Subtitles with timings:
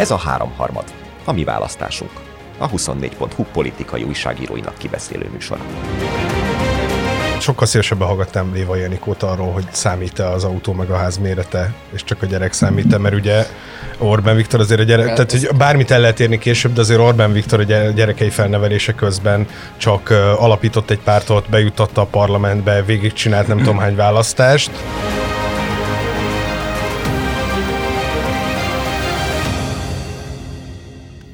[0.00, 0.84] Ez a háromharmad,
[1.24, 2.10] a mi választásunk.
[2.58, 5.60] A 24.hu politikai újságíróinak kibeszélő műsora.
[7.38, 12.04] Sokkal szívesebben hallgattam Léva Janikót arról, hogy számít-e az autó meg a ház mérete, és
[12.04, 13.46] csak a gyerek számít mert ugye
[13.98, 17.00] Orbán Viktor azért a gyerek, hát tehát hogy bármit el lehet érni később, de azért
[17.00, 19.46] Orbán Viktor a gyerekei felnevelése közben
[19.76, 24.70] csak alapított egy pártot, bejutatta a parlamentbe, végigcsinált nem tudom hány választást.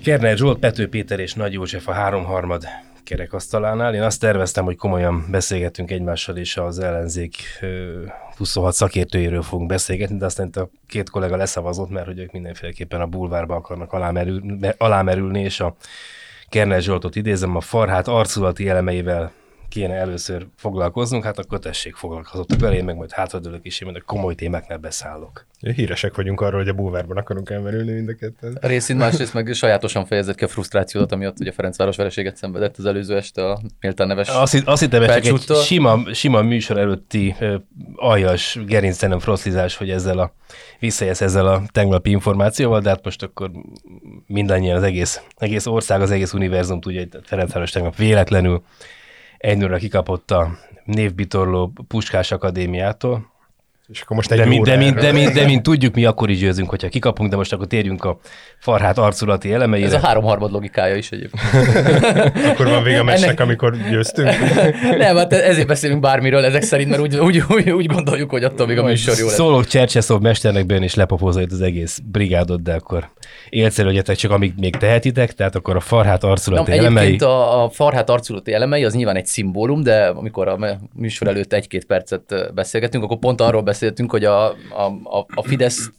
[0.06, 2.64] Kerner Zsolt, Pető Péter és Nagy József a háromharmad
[3.04, 3.94] kerekasztalánál.
[3.94, 7.36] Én azt terveztem, hogy komolyan beszélgetünk egymással, és az ellenzék
[8.36, 13.06] 26 szakértőjéről fogunk beszélgetni, de aztán a két kollega leszavazott, mert hogy ők mindenféleképpen a
[13.06, 14.42] bulvárba akarnak alámerül,
[14.76, 15.76] alámerülni, és a
[16.48, 19.32] Kerner Zsoltot idézem, a farhát arculati elemeivel
[19.76, 24.02] kéne először foglalkoznunk, hát akkor tessék foglalkozottak vele, én meg majd hátradőlök is, én majd
[24.02, 25.46] a komoly témáknál beszállok.
[25.74, 28.58] Híresek vagyunk arról, hogy a búvárban akarunk elmerülni mind a ketten.
[28.60, 32.84] A részint másrészt meg sajátosan fejezett ki a frusztrációt, amiatt ugye Ferencváros vereséget szenvedett az
[32.84, 37.34] előző este a méltán neves Azt, azt hittem, csak egy sima, sima műsor előtti
[37.96, 40.32] aljas gerinctenem froszlizás, hogy ezzel a
[40.78, 43.50] visszajelsz ezzel a tegnapi információval, de hát most akkor
[44.26, 48.62] mindannyian az egész, egész ország, az egész univerzum tudja, hogy Ferencváros tegnap véletlenül
[49.46, 53.32] egynőre kikapott a névbitorló Puskás Akadémiától,
[53.88, 56.30] és akkor most egy de, mint, de, mint, de, mint, de mint tudjuk, mi akkor
[56.30, 58.18] is győzünk, hogyha kikapunk, de most akkor térjünk a
[58.58, 59.86] farhát arculati elemeire.
[59.86, 61.42] Ez a háromharmad logikája is egyébként.
[62.50, 63.40] akkor van vége a meccsnek, Ennek...
[63.40, 64.28] amikor győztünk.
[64.98, 68.66] Nem, hát ezért beszélünk bármiről ezek szerint, mert úgy, úgy, úgy, úgy gondoljuk, hogy attól
[68.66, 69.34] még a műsor jó lesz.
[69.34, 73.08] Szólok Csercseszov mesternek benne is lepopozza az egész brigádot, de akkor
[73.48, 77.04] élszerűegyetek csak amíg még tehetitek, tehát akkor a farhát arculati Nem, elemei.
[77.04, 81.52] Egyébként a, a farhát arculati elemei az nyilván egy szimbólum, de amikor a műsor előtt
[81.52, 85.90] egy-két percet beszélgetünk, akkor pont arról beszéltünk, hogy a, a, a Fidesz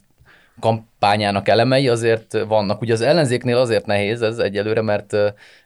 [0.60, 2.80] kampányának elemei azért vannak.
[2.80, 5.12] Ugye az ellenzéknél azért nehéz ez egyelőre, mert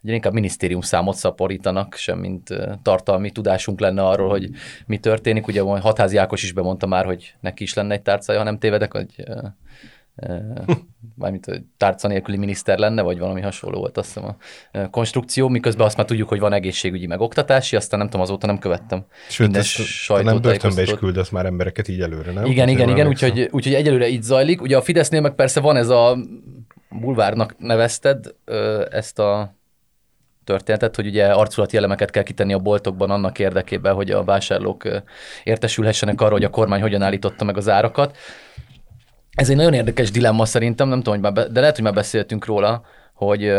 [0.02, 2.48] ugye inkább minisztérium számot szaporítanak, semmint
[2.82, 4.50] tartalmi tudásunk lenne arról, hogy
[4.86, 5.46] mi történik.
[5.46, 8.92] Ugye Hatházi Ákos is bemondta már, hogy neki is lenne egy tárcája, ha nem tévedek,
[8.92, 9.24] hogy
[11.14, 14.36] mármint hogy tárca nélküli miniszter lenne, vagy valami hasonló volt azt hiszem
[14.72, 18.46] a konstrukció, miközben azt már tudjuk, hogy van egészségügyi meg oktatási, aztán nem tudom, azóta
[18.46, 19.04] nem követtem.
[19.28, 19.78] Sőt, ezt,
[20.22, 22.44] nem börtönbe is küldött már embereket így előre, nem?
[22.44, 24.62] Igen, igen, igen, úgyhogy, úgyhogy egyelőre így zajlik.
[24.62, 26.18] Ugye a Fidesznél meg persze van ez a
[27.00, 28.34] bulvárnak nevezted
[28.90, 29.54] ezt a
[30.44, 34.88] történetet, hogy ugye arculati elemeket kell kitenni a boltokban annak érdekében, hogy a vásárlók
[35.44, 38.16] értesülhessenek arról, hogy a kormány hogyan állította meg az árakat.
[39.34, 41.94] Ez egy nagyon érdekes dilemma szerintem, nem tudom, hogy már be, de lehet, hogy már
[41.94, 42.84] beszéltünk róla,
[43.14, 43.52] hogy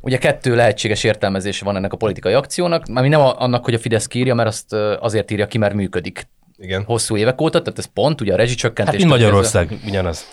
[0.00, 4.06] ugye kettő lehetséges értelmezése van ennek a politikai akciónak, ami nem annak, hogy a Fidesz
[4.06, 6.26] kírja, mert azt azért írja ki, mert működik.
[6.56, 6.82] Igen.
[6.84, 9.00] Hosszú évek óta, tehát ez pont, ugye a rezsicsökkentés.
[9.00, 10.24] Hát Magyarország ez, ugyanaz.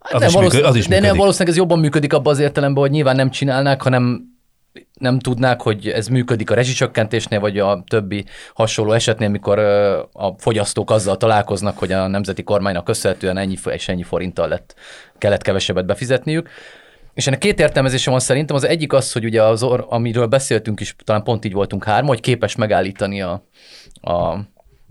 [0.00, 1.00] Hát az, nem, is működik, az is működik.
[1.02, 4.22] De nem, valószínűleg ez jobban működik abban az értelemben, hogy nyilván nem csinálnák, hanem
[5.00, 8.24] nem tudnák, hogy ez működik a rezsicsökkentésnél, vagy a többi
[8.54, 9.58] hasonló esetnél, mikor
[10.12, 14.74] a fogyasztók azzal találkoznak, hogy a nemzeti kormánynak köszönhetően ennyi és ennyi forinttal lett,
[15.18, 16.48] kellett kevesebbet befizetniük.
[17.14, 18.56] És ennek két értelmezése van szerintem.
[18.56, 22.20] Az egyik az, hogy ugye az, amiről beszéltünk is, talán pont így voltunk három, hogy
[22.20, 23.44] képes megállítani a,
[24.00, 24.38] a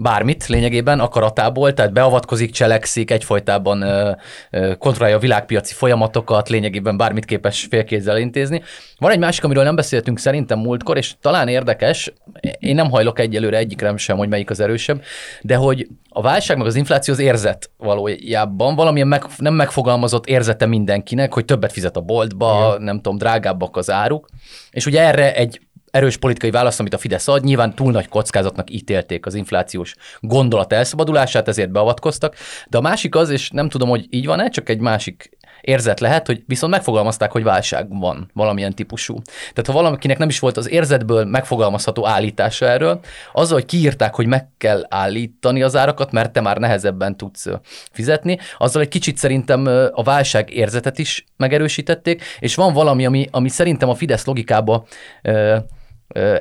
[0.01, 4.11] bármit lényegében akaratából, tehát beavatkozik, cselekszik, egyfolytában ö,
[4.51, 8.61] ö, kontrollálja a világpiaci folyamatokat, lényegében bármit képes félkézzel intézni.
[8.97, 12.13] Van egy másik, amiről nem beszéltünk szerintem múltkor, és talán érdekes,
[12.59, 15.01] én nem hajlok egyelőre egyikre sem, hogy melyik az erősebb,
[15.41, 20.65] de hogy a válság meg az infláció az érzet valójában, valamilyen meg, nem megfogalmazott érzete
[20.65, 22.81] mindenkinek, hogy többet fizet a boltba, Igen.
[22.81, 24.27] nem tudom, drágábbak az áruk,
[24.71, 25.61] és ugye erre egy
[25.91, 30.73] erős politikai válasz, amit a Fidesz ad, nyilván túl nagy kockázatnak ítélték az inflációs gondolat
[30.73, 32.35] elszabadulását, ezért beavatkoztak.
[32.67, 36.27] De a másik az, és nem tudom, hogy így van-e, csak egy másik érzet lehet,
[36.27, 39.21] hogy viszont megfogalmazták, hogy válság van valamilyen típusú.
[39.23, 42.99] Tehát ha valakinek nem is volt az érzetből megfogalmazható állítása erről,
[43.33, 47.45] azzal, hogy kiírták, hogy meg kell állítani az árakat, mert te már nehezebben tudsz
[47.91, 53.49] fizetni, azzal egy kicsit szerintem a válság érzetet is megerősítették, és van valami, ami, ami
[53.49, 54.85] szerintem a Fidesz logikába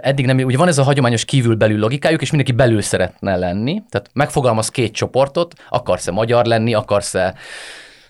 [0.01, 4.11] eddig nem, ugye van ez a hagyományos kívül-belül logikájuk, és mindenki belül szeretne lenni, tehát
[4.13, 7.35] megfogalmaz két csoportot, akarsz-e magyar lenni, akarsz-e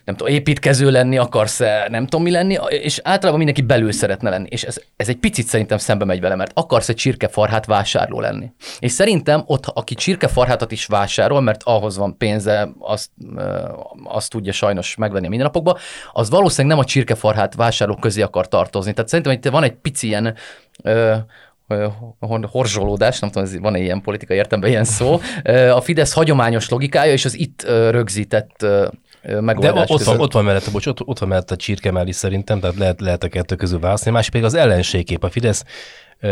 [0.09, 4.29] nem tudom, építkező lenni, akarsz -e, nem tudom mi lenni, és általában mindenki belül szeretne
[4.29, 4.47] lenni.
[4.51, 8.51] És ez, ez egy picit szerintem szembe megy vele, mert akarsz egy csirkefarhát vásárló lenni.
[8.79, 13.09] És szerintem ott, aki csirkefarhátat is vásárol, mert ahhoz van pénze, azt,
[14.03, 15.77] azt tudja sajnos megvenni a mindennapokban,
[16.13, 18.93] az valószínűleg nem a csirkefarhát vásárlók közé akar tartozni.
[18.93, 20.35] Tehát szerintem hogy van egy pici ilyen
[22.41, 25.19] horzsolódás, nem tudom, van-e ilyen politikai értelemben ilyen szó,
[25.73, 28.65] a Fidesz hagyományos logikája és az itt rögzített
[29.21, 29.87] megoldás.
[29.87, 32.59] De ott van, ott van mellette, bocs, ott, ott van mellette a csirkemell is szerintem,
[32.59, 34.15] tehát lehet, lehet a kettő közül választani.
[34.15, 35.23] Másik pedig az ellenségkép.
[35.23, 35.63] A Fidesz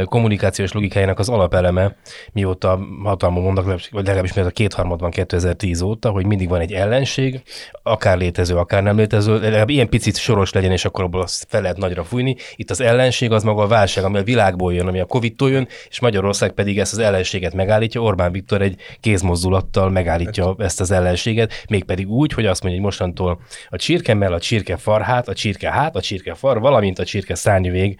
[0.05, 1.95] kommunikációs logikájának az alapeleme,
[2.31, 7.41] mióta hatalmon mondnak, vagy legalábbis mióta kétharmad van 2010 óta, hogy mindig van egy ellenség,
[7.83, 11.61] akár létező, akár nem létező, legalább ilyen picit soros legyen, és akkor abból azt fel
[11.61, 12.35] lehet nagyra fújni.
[12.55, 15.67] Itt az ellenség az maga a válság, ami a világból jön, ami a Covid-tól jön,
[15.89, 18.01] és Magyarország pedig ezt az ellenséget megállítja.
[18.01, 23.39] Orbán Viktor egy kézmozdulattal megállítja ezt az ellenséget, mégpedig úgy, hogy azt mondja, hogy mostantól
[23.69, 27.97] a csirkemmel, a csirke farhát, a csirke hát, a csirke far, valamint a csirke szárnyvég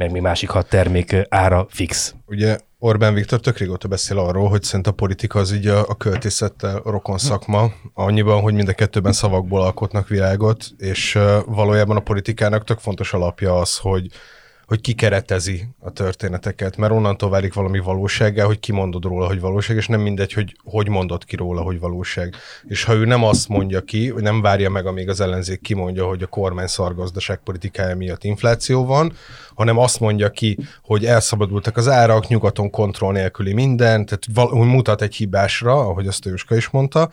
[0.00, 2.14] meg még másik hat termék ára fix.
[2.26, 5.96] Ugye Orbán Viktor tök régóta beszél arról, hogy szerint a politika az így a, a
[5.96, 12.64] költészettel rokon szakma, annyiban, hogy mind a kettőben szavakból alkotnak világot, és valójában a politikának
[12.64, 14.06] tök fontos alapja az, hogy
[14.70, 19.76] hogy kikeretezi a történeteket, mert onnantól válik valami valósággá, hogy ki mondod róla, hogy valóság,
[19.76, 22.34] és nem mindegy, hogy hogy mondod ki róla, hogy valóság.
[22.68, 26.06] És ha ő nem azt mondja ki, hogy nem várja meg, amíg az ellenzék kimondja,
[26.06, 29.12] hogy a kormány szargazdaságpolitikája miatt infláció van,
[29.54, 35.02] hanem azt mondja ki, hogy elszabadultak az árak, nyugaton kontroll nélküli minden, tehát val- mutat
[35.02, 37.10] egy hibásra, ahogy azt Jóska is mondta,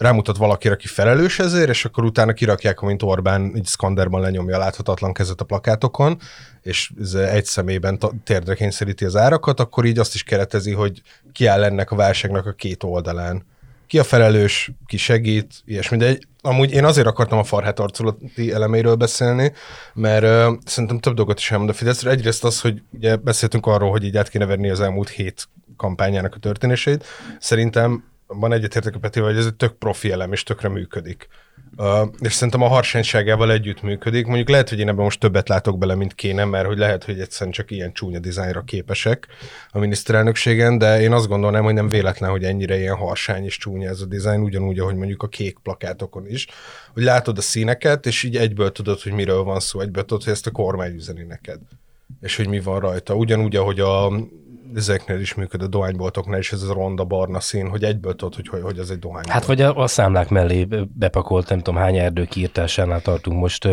[0.00, 4.58] rámutat valakire, aki felelős ezért, és akkor utána kirakják, mint Orbán, így Skanderban lenyomja a
[4.58, 6.18] láthatatlan kezet a plakátokon,
[6.62, 11.02] és ez egy szemében térdre kényszeríti az árakat, akkor így azt is keretezi, hogy
[11.32, 13.46] ki áll ennek a válságnak a két oldalán.
[13.86, 15.96] Ki a felelős, ki segít, ilyesmi.
[15.96, 19.52] De egy, amúgy én azért akartam a farhát arculati eleméről beszélni,
[19.94, 22.10] mert uh, szerintem több dolgot is elmond a Fideszre.
[22.10, 26.34] Egyrészt az, hogy ugye beszéltünk arról, hogy így át kéne venni az elmúlt hét kampányának
[26.34, 27.04] a történéseit.
[27.38, 31.28] Szerintem van egyetértek a Petivel, hogy ez egy tök profi elem, és tökre működik.
[31.76, 34.26] Uh, és szerintem a harsányságával együtt működik.
[34.26, 37.20] Mondjuk lehet, hogy én ebben most többet látok bele, mint kéne, mert hogy lehet, hogy
[37.20, 39.26] egyszerűen csak ilyen csúnya dizájnra képesek
[39.70, 43.88] a miniszterelnökségen, de én azt gondolnám, hogy nem véletlen, hogy ennyire ilyen harsány és csúnya
[43.88, 46.46] ez a dizájn, ugyanúgy, ahogy mondjuk a kék plakátokon is,
[46.92, 50.32] hogy látod a színeket, és így egyből tudod, hogy miről van szó, egyből tudod, hogy
[50.32, 51.58] ezt a kormány üzeni neked
[52.20, 53.14] és hogy mi van rajta.
[53.14, 54.12] Ugyanúgy, ahogy a
[54.74, 58.62] ezeknél is működő dohányboltoknál is ez a ronda barna szín, hogy egyből tudod, hogy, hogy,
[58.62, 59.24] hogy ez egy dohány.
[59.28, 63.68] Hát vagy a, a számlák mellé bepakolt, nem tudom hány erdő kiírtásánál tartunk most,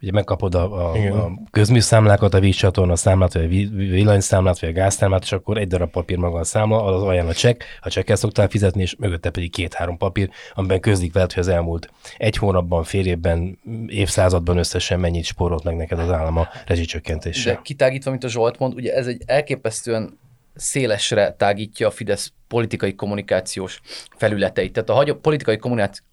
[0.00, 5.22] ugye megkapod a, a, a közműszámlákat, a vízcsatorna számlát, vagy a villanyszámlát, vagy a gázszámlát,
[5.22, 8.48] és akkor egy darab papír maga a számla, az olyan a csekk, a csekkel szoktál
[8.48, 13.06] fizetni, és mögötte pedig két-három papír, amiben közlik veled, hogy az elmúlt egy hónapban, fél
[13.06, 17.54] évben, évszázadban összesen mennyit spórolt meg neked az állam a rezsicsökkentéssel.
[17.54, 20.18] De kitágítva, mint a Zsolt mond, ugye ez egy elképesztően
[20.58, 23.80] szélesre tágítja a Fidesz politikai kommunikációs
[24.16, 24.72] felületeit.
[24.72, 26.04] Tehát a hagyó, politikai kommunikáció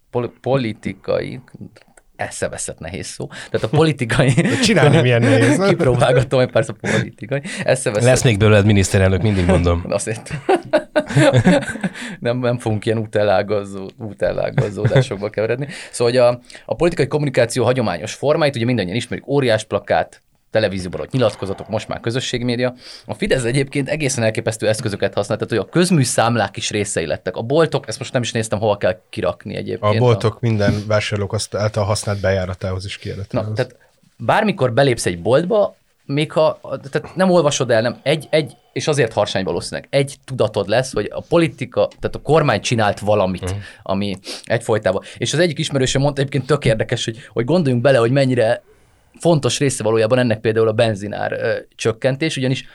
[0.42, 1.40] politikai,
[2.16, 3.28] eszeveszett nehéz szó.
[3.28, 4.34] Tehát a politikai...
[4.64, 5.60] Csinálni milyen nehéz?
[5.68, 7.42] Kipróbálgatom, hogy persze a politikai.
[7.64, 8.08] Eszeveszett...
[8.10, 9.86] Lesz még belőled miniszterelnök, mindig mondom.
[9.90, 10.34] Azért.
[12.20, 15.68] nem, nem fogunk ilyen útellágazó, útellágazódásokba keveredni.
[15.92, 20.22] Szóval hogy a, a politikai kommunikáció hagyományos formáit, ugye mindannyian ismerjük, óriás plakát,
[20.56, 22.74] televízióban ott nyilatkozatok, most már közösségi média.
[23.06, 27.36] A Fidesz egyébként egészen elképesztő eszközöket használ, tehát hogy a közműszámlák is részei lettek.
[27.36, 29.96] A boltok, ezt most nem is néztem, hova kell kirakni egyébként.
[29.96, 30.38] A boltok a...
[30.42, 33.00] minden vásárlók azt által használt bejáratához is.
[33.30, 33.76] Na, tehát
[34.18, 35.76] bármikor belépsz egy boltba,
[36.06, 40.68] még ha tehát nem olvasod el, nem egy, egy, és azért harsány valószínűleg, egy tudatod
[40.68, 43.60] lesz, hogy a politika, tehát a kormány csinált valamit, uh-huh.
[43.84, 45.04] ami egyfolytában.
[45.18, 48.64] És az egyik ismerősöm mondta egyébként tök érdekes, hogy, hogy gondoljunk bele, hogy mennyire
[49.20, 52.66] fontos része valójában ennek például a benzinár ö, csökkentés, ugyanis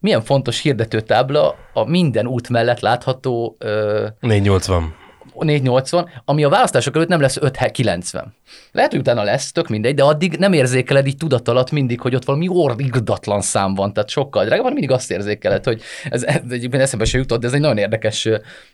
[0.00, 3.56] milyen fontos hirdetőtábla a minden út mellett látható...
[3.58, 4.94] Ö, 480.
[5.38, 8.24] 480, ami a választások előtt nem lesz 5-90.
[8.72, 12.14] Lehet, hogy utána lesz, tök mindegy, de addig nem érzékeled így tudat alatt mindig, hogy
[12.14, 16.82] ott valami orrigatlan szám van, tehát sokkal drágább, mindig azt érzékeled, hogy ez, ez egyébként
[16.82, 18.28] eszembe se jutott, de ez egy nagyon érdekes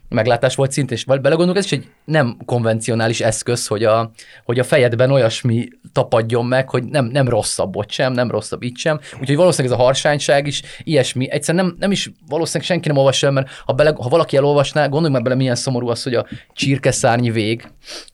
[0.08, 4.10] meglátás volt szintén, és belegondolok, ez is egy nem konvencionális eszköz, hogy a,
[4.44, 8.76] hogy a fejedben olyasmi tapadjon meg, hogy nem, nem rosszabb ott sem, nem rosszabb itt
[8.76, 9.00] sem.
[9.20, 11.30] Úgyhogy valószínűleg ez a harsányság is ilyesmi.
[11.30, 15.12] Egyszerűen nem, nem is valószínűleg senki nem olvassa mert ha, bele, ha valaki elolvasná, gondolj
[15.12, 16.26] meg bele, milyen szomorú az, hogy a
[16.58, 17.60] csirkeszárny vég,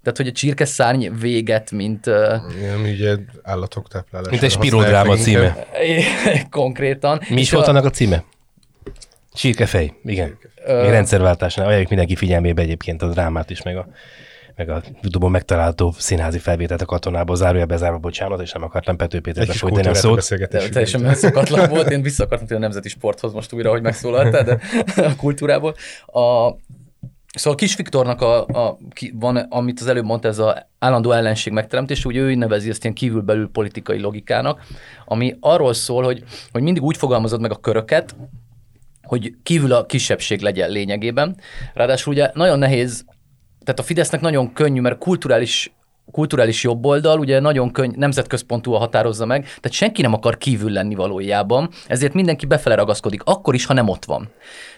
[0.02, 2.06] tehát hogy a csirkeszárny véget, mint...
[2.56, 4.30] Igen, ugye állatok táplálása.
[4.30, 5.66] Mint egy spirodráma címe.
[6.50, 7.20] Konkrétan.
[7.28, 8.24] Mi is volt annak a címe?
[9.32, 10.38] Csirkefej, igen.
[10.66, 13.88] Még rendszerváltásnál ajánljuk mindenki figyelmébe egyébként a drámát is, meg a
[14.56, 19.20] meg a Youtube-on megtalálható színházi felvételt a katonából, zárója bezárva, bocsánat, és nem akartam Pető
[19.20, 20.34] Péterbe folytani a szót.
[20.48, 24.58] Teljesen megszokatlan volt, én vissza akartam a nemzeti sporthoz most újra, hogy megszólaltál, de
[25.08, 25.74] a kultúrából.
[26.06, 26.48] A,
[27.34, 28.78] Szóval Kis Viktornak a, a,
[29.12, 32.94] van, amit az előbb mondta, ez az állandó ellenség megteremtés, ugye ő nevezi ezt ilyen
[32.94, 34.62] kívülbelül politikai logikának,
[35.04, 38.16] ami arról szól, hogy, hogy mindig úgy fogalmazod meg a köröket,
[39.02, 41.36] hogy kívül a kisebbség legyen lényegében.
[41.74, 43.04] Ráadásul ugye nagyon nehéz,
[43.64, 45.72] tehát a Fidesznek nagyon könnyű, mert kulturális
[46.12, 51.68] kulturális jobboldal ugye nagyon könny, nemzetközpontúan határozza meg, tehát senki nem akar kívül lenni valójában,
[51.86, 54.28] ezért mindenki befele ragaszkodik, akkor is, ha nem ott van.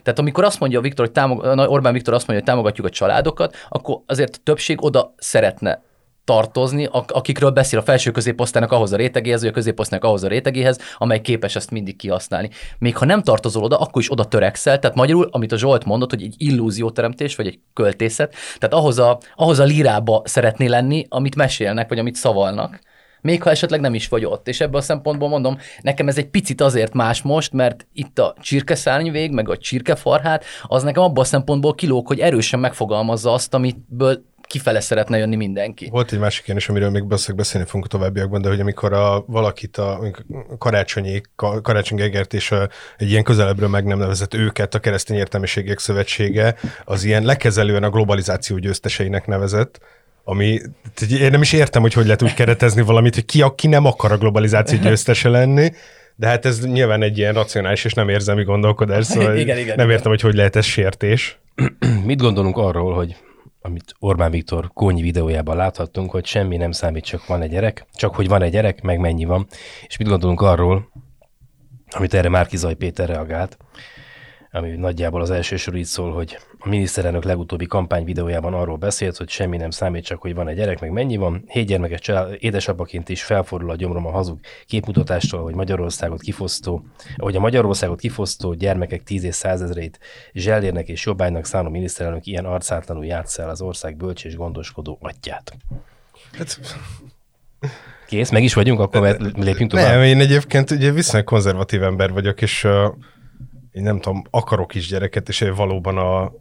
[0.03, 3.57] Tehát amikor azt mondja Viktor, hogy támog, Orbán Viktor azt mondja, hogy támogatjuk a családokat,
[3.69, 5.83] akkor azért a többség oda szeretne
[6.27, 10.79] tartozni, akikről beszél a felső középosztálynak ahhoz a rétegéhez, vagy a középosztálynak ahhoz a rétegéhez,
[10.99, 12.51] amely képes ezt mindig kihasználni.
[12.79, 16.11] Még ha nem tartozol oda, akkor is oda törekszel, tehát magyarul, amit a Zsolt mondott,
[16.11, 21.37] hogy egy illúzióteremtés, vagy egy költészet, tehát ahhoz a, ahhoz a lírába szeretné lenni, amit
[21.37, 22.81] mesélnek, vagy amit szavalnak
[23.27, 24.49] még ha esetleg nem is vagy ott.
[24.49, 28.35] És ebből a szempontból mondom, nekem ez egy picit azért más most, mert itt a
[28.41, 34.25] csirkeszárnyvég, meg a csirkefarhát, az nekem abból a szempontból kilóg, hogy erősen megfogalmazza azt, amiből
[34.47, 35.89] kifele szeretne jönni mindenki.
[35.91, 40.01] Volt egy másik is, amiről még beszélni fogunk továbbiakban, de hogy amikor a, valakit a
[40.59, 41.21] karácsonyi,
[41.63, 46.55] karácsony Egert és a, egy ilyen közelebbről meg nem nevezett őket a keresztény értelmiségek szövetsége,
[46.85, 49.81] az ilyen lekezelően a globalizáció győzteseinek nevezett,
[50.29, 50.61] ami,
[51.11, 54.13] én nem is értem, hogy hogy lehet úgy keretezni valamit, hogy ki, aki nem akar
[54.13, 55.73] a globalizáció győztese lenni,
[56.17, 59.87] de hát ez nyilván egy ilyen racionális és nem érzelmi gondolkodás, szóval igen, igen, nem
[59.87, 59.91] igen.
[59.91, 61.39] értem, hogy hogy lehet ez sértés.
[62.05, 63.17] Mit gondolunk arról, hogy
[63.67, 68.15] amit Orbán Viktor kónyi videójában láthattunk, hogy semmi nem számít, csak van egy gyerek, csak
[68.15, 69.47] hogy van egy gyerek, meg mennyi van.
[69.87, 70.91] És mit gondolunk arról,
[71.91, 73.57] amit erre Márkizaj Péter reagált,
[74.57, 79.17] ami nagyjából az első sor így szól, hogy a miniszterelnök legutóbbi kampány videójában arról beszélt,
[79.17, 81.45] hogy semmi nem számít, csak hogy van egy gyerek, meg mennyi van.
[81.47, 86.85] Hét gyermekes család, édesapaként is felfordul a gyomrom a hazug képmutatástól, hogy Magyarországot kifosztó,
[87.17, 89.99] hogy a Magyarországot kifosztó gyermekek tíz és százezreit
[90.33, 95.57] zsellérnek és jobbánynak szánó miniszterelnök ilyen arcátlanul játsz el az ország bölcs és gondoskodó atyát.
[96.33, 96.61] Hát...
[98.07, 99.95] Kész, meg is vagyunk, akkor lépjünk tovább.
[99.95, 102.67] Nem, én egyébként ugye viszonylag konzervatív ember vagyok, és
[103.77, 106.33] én nem tudom, akarok is gyereket, és valóban a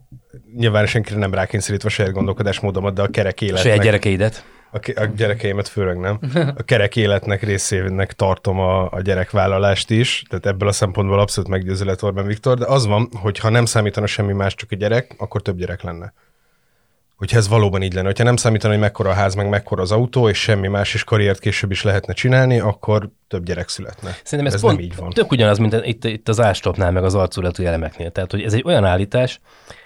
[0.56, 3.64] nyilván senkire nem rákényszerítve a saját gondolkodásmódomat, de a kerek életnek...
[3.64, 4.46] Saját gyerekeidet?
[4.72, 6.20] A, a gyerekeimet főleg nem.
[6.58, 11.86] A kerek életnek részének tartom a, a gyerekvállalást is, tehát ebből a szempontból abszolút meggyőző
[11.86, 15.16] lett Orbán Viktor, de az van, hogy ha nem számítana semmi más, csak a gyerek,
[15.18, 16.14] akkor több gyerek lenne
[17.16, 18.08] hogyha ez valóban így lenne.
[18.08, 21.04] Hogyha nem számítana, hogy mekkora a ház, meg mekkora az autó, és semmi más, és
[21.04, 24.10] karriert később is lehetne csinálni, akkor több gyerek születne.
[24.24, 25.10] Szerintem ez, ez pont nem így van.
[25.10, 28.12] Tök ugyanaz, mint itt, itt az ástopnál, meg az arculatú elemeknél.
[28.12, 29.40] Tehát, hogy ez egy olyan állítás,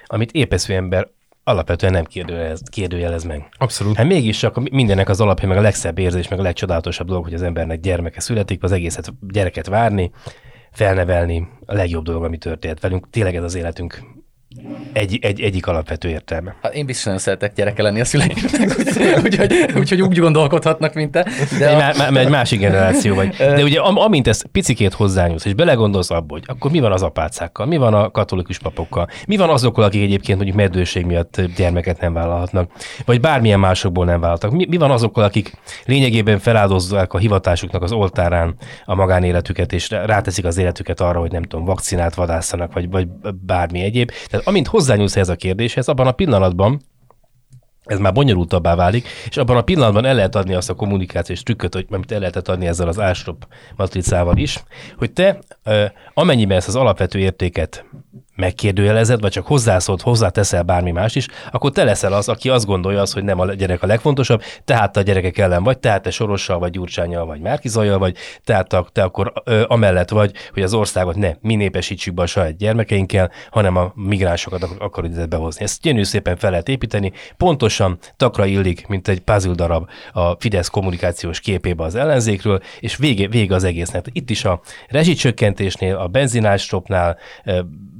[0.05, 1.09] amit épesző ember
[1.43, 3.49] alapvetően nem kérdőjelez, kérdőjelez meg.
[3.57, 3.95] Abszolút.
[3.95, 7.33] Hát mégis csak mindennek az alapja, meg a legszebb érzés, meg a legcsodálatosabb dolog, hogy
[7.33, 10.11] az embernek gyermeke születik, az egészet gyereket várni,
[10.71, 13.09] felnevelni, a legjobb dolog, ami történt velünk.
[13.09, 14.03] Tényleg ez az életünk
[14.93, 16.55] egy, egy, egyik alapvető értelme.
[16.61, 18.43] Hát én biztosan szeretek gyereke lenni a szüleimnek,
[19.23, 21.27] úgyhogy, úgyhogy úgy gondolkodhatnak, mint te.
[21.59, 21.77] De a...
[22.11, 23.35] má, egy másik generáció vagy.
[23.35, 27.01] De ugye am, amint ezt picikét hozzányúlsz, és belegondolsz abba, hogy akkor mi van az
[27.01, 31.99] apácákkal, mi van a katolikus papokkal, mi van azokkal, akik egyébként mondjuk meddőség miatt gyermeket
[31.99, 32.71] nem vállalhatnak,
[33.05, 34.51] vagy bármilyen másokból nem vállaltak.
[34.51, 40.45] Mi, mi van azokkal, akik lényegében feláldozzák a hivatásuknak az oltárán a magánéletüket, és ráteszik
[40.45, 43.07] az életüket arra, hogy nem tudom, vakcinát vadászanak, vagy, vagy
[43.45, 44.11] bármi egyéb.
[44.27, 46.81] Tehát amint hozzányúlsz ez a kérdéshez, abban a pillanatban
[47.89, 51.73] ez már bonyolultabbá válik, és abban a pillanatban el lehet adni azt a kommunikációs trükköt,
[51.73, 54.63] hogy, amit el lehetett adni ezzel az ástrop matricával is,
[54.97, 55.39] hogy te
[56.13, 57.85] amennyiben ezt az alapvető értéket
[58.39, 63.01] megkérdőjelezed, vagy csak hozzászólt, hozzáteszel bármi más is, akkor te leszel az, aki azt gondolja
[63.01, 66.59] az, hogy nem a gyerek a legfontosabb, tehát a gyerekek ellen vagy, tehát te Sorossal,
[66.59, 71.31] vagy Gyurcsányjal, vagy Márkizajjal vagy, tehát te akkor ö, amellett vagy, hogy az országot ne
[71.41, 75.63] mi népesítsük be a saját gyermekeinkkel, hanem a migránsokat akarod ide behozni.
[75.63, 80.67] Ezt gyönyörű szépen fel lehet építeni, pontosan takra illik, mint egy puzzle darab a Fidesz
[80.67, 84.05] kommunikációs képébe az ellenzékről, és vége, vége az egésznek.
[84.11, 87.17] Itt is a rezsicsökkentésnél, a benzinásstopnál,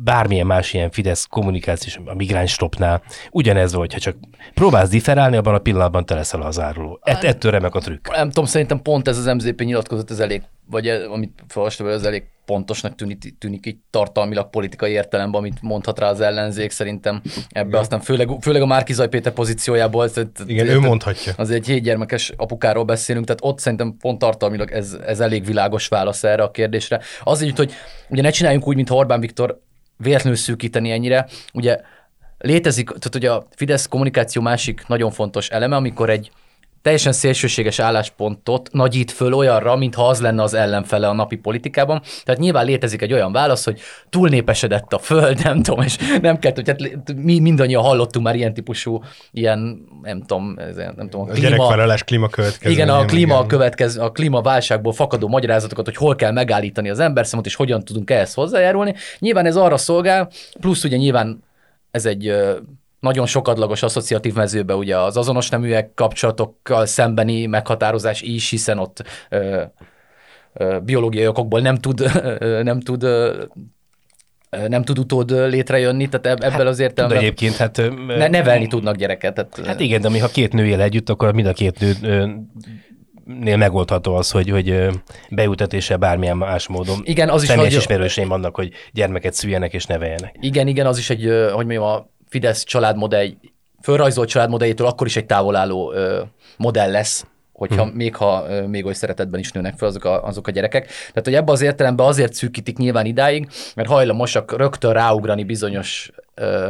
[0.03, 3.01] bármilyen más ilyen Fidesz kommunikációs, a migráns stopnál,
[3.32, 4.15] ugyanez volt, ha csak
[4.53, 7.00] próbálsz differálni, abban a pillanatban te leszel az áruló.
[7.03, 8.08] Ett, ettől remek a trükk.
[8.15, 12.24] Nem tudom, szerintem pont ez az MZP nyilatkozat, ez elég, vagy amit felolvastam, ez elég
[12.46, 17.79] pontosnak tűnik, tűnik így tartalmilag politikai értelemben, amit mondhat rá az ellenzék, szerintem ebbe Igen.
[17.79, 20.10] aztán főleg, főleg a Márkizaj Péter pozíciójából.
[20.46, 21.34] Igen, ő mondhatja.
[21.38, 26.24] Az egy hétgyermekes apukáról beszélünk, tehát ott szerintem pont tartalmilag ez, ez elég világos válasz
[26.24, 27.01] erre a kérdésre.
[27.24, 27.74] Azért, hogy
[28.10, 29.60] ugye ne csináljunk úgy, mint Orbán Viktor
[30.03, 31.27] véletlenül szűkíteni ennyire.
[31.53, 31.79] Ugye
[32.38, 36.32] létezik, tehát ugye a Fidesz kommunikáció másik nagyon fontos eleme, amikor egy
[36.81, 42.01] teljesen szélsőséges álláspontot nagyít föl olyanra, mintha az lenne az ellenfele a napi politikában.
[42.24, 46.51] Tehát nyilván létezik egy olyan válasz, hogy túlnépesedett a föld, nem tudom, és nem kell,
[46.55, 51.50] hogy hát mi mindannyian hallottunk már ilyen típusú, ilyen, nem tudom, nem tudom, a klíma...
[51.50, 52.74] Gyerekvállalás klímakövetkező.
[52.74, 57.55] Igen, a klíma, következő, a klímaválságból fakadó magyarázatokat, hogy hol kell megállítani az emberszemot, és
[57.55, 58.95] hogyan tudunk ehhez hozzájárulni.
[59.19, 61.43] Nyilván ez arra szolgál, plusz ugye nyilván
[61.91, 62.33] ez egy
[63.00, 69.62] nagyon sokadlagos asszociatív mezőbe ugye az azonos neműek kapcsolatokkal szembeni meghatározás is, hiszen ott ö,
[70.53, 72.00] ö, biológiai okokból nem tud,
[72.39, 73.44] ö, nem tud ö,
[74.68, 79.34] nem tud utód létrejönni, tehát ebből hát, az értelemben egyébként, hát, ne, nevelni tudnak gyereket.
[79.34, 81.94] Tehát, hát igen, de mi ha két nő él együtt, akkor mind a két nő
[83.24, 84.88] nél megoldható az, hogy, hogy
[85.29, 87.00] beültetése bármilyen más módon.
[87.03, 87.74] Igen, az is, hogy...
[87.74, 90.36] ismerőseim vannak, hogy gyermeket szüljenek és neveljenek.
[90.39, 93.27] Igen, igen, az is egy, hogy mondjam, a Fidesz családmodell,
[93.81, 96.21] fölrajzolt családmodelljétől akkor is egy távolálló ö,
[96.57, 97.25] modell lesz,
[97.59, 97.95] hogyha hmm.
[97.95, 100.86] még ha még oly szeretetben is nőnek fel azok a, azok a gyerekek.
[100.86, 106.69] Tehát, hogy ebbe az értelemben azért szűkítik nyilván idáig, mert hajlamosak rögtön ráugrani bizonyos ö,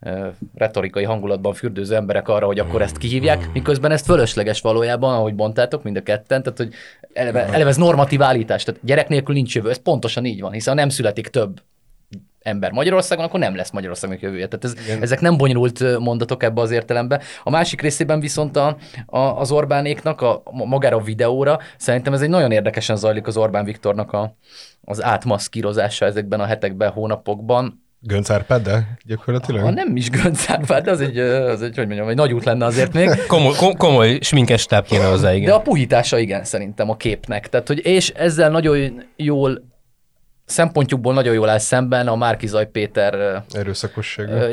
[0.00, 5.34] ö, retorikai hangulatban fürdőző emberek arra, hogy akkor ezt kihívják, miközben ezt fölösleges valójában, ahogy
[5.34, 6.72] mondtátok, mind a ketten, tehát hogy
[7.12, 10.74] eleve, eleve ez normatív állítás, tehát gyerek nélkül nincs jövő, ez pontosan így van, hiszen
[10.74, 11.60] nem születik több
[12.42, 14.48] ember Magyarországon, akkor nem lesz Magyarországnak jövője.
[14.48, 17.20] Tehát ez, ezek nem bonyolult mondatok ebbe az értelembe.
[17.42, 22.28] A másik részében viszont a, a, az Orbánéknak a, magára a videóra szerintem ez egy
[22.28, 24.36] nagyon érdekesen zajlik az Orbán Viktornak a,
[24.84, 27.88] az átmaszkírozása ezekben a hetekben, hónapokban.
[28.02, 28.28] Gönc
[28.62, 29.62] de gyakorlatilag?
[29.62, 32.64] Ha nem is Gönc de az egy, az egy, hogy mondjam, egy nagy út lenne
[32.64, 33.08] azért még.
[33.26, 35.48] Komoly, komoly sminkes táp kéne hozzá, igen.
[35.48, 37.48] De a puhítása igen, szerintem a képnek.
[37.48, 39.69] Tehát, hogy és ezzel nagyon jól
[40.50, 44.46] szempontjukból nagyon jól áll szemben a Márkizaj Péter erőszakossága,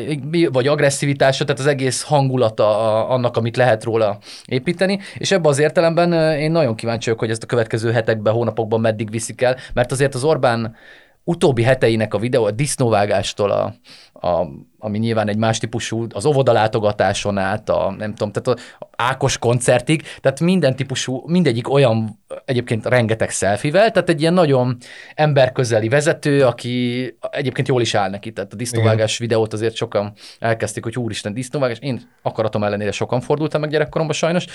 [0.51, 6.37] vagy agresszivitása, tehát az egész hangulata annak, amit lehet róla építeni, és ebben az értelemben
[6.39, 10.15] én nagyon kíváncsi vagyok, hogy ezt a következő hetekben, hónapokban meddig viszik el, mert azért
[10.15, 10.75] az Orbán
[11.23, 13.73] utóbbi heteinek a videó, a disznóvágástól a,
[14.21, 14.47] a,
[14.79, 20.03] ami nyilván egy más típusú, az óvodalátogatáson át, a, nem tudom, tehát a Ákos koncertig,
[20.21, 24.77] tehát minden típusú, mindegyik olyan egyébként rengeteg szelfivel, tehát egy ilyen nagyon
[25.15, 29.27] emberközeli vezető, aki egyébként jól is áll neki, tehát a disznóvágás Igen.
[29.27, 34.45] videót azért sokan elkezdték, hogy úristen, disznóvágás, én akaratom ellenére sokan fordultam meg gyerekkoromban sajnos,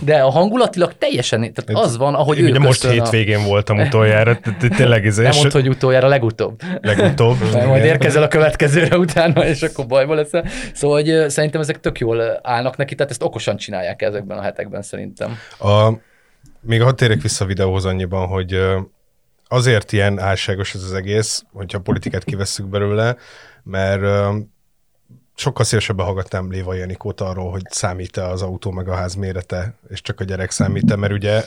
[0.00, 3.46] de a hangulatilag teljesen, tehát az van, ahogy ő most hétvégén a...
[3.46, 4.38] voltam utoljára,
[4.76, 5.16] tényleg ez.
[5.16, 6.60] Nem mondd, hogy utoljára, legutóbb.
[6.80, 7.36] Legutóbb.
[7.66, 10.44] Majd érkezel a következőre utána, és akkor bajba leszel.
[10.74, 14.82] Szóval hogy szerintem ezek tök jól állnak neki, tehát ezt okosan csinálják ezekben a hetekben
[14.82, 15.36] szerintem.
[15.58, 15.92] A,
[16.60, 18.60] még ha térek vissza a videóhoz annyiban, hogy
[19.48, 23.16] azért ilyen álságos ez az egész, hogyha politikát kivesszük belőle,
[23.62, 24.02] mert
[25.38, 30.00] sokkal szélesebben hallgattam Léva Janikót arról, hogy számít-e az autó meg a ház mérete, és
[30.00, 31.44] csak a gyerek számít-e, mert ugye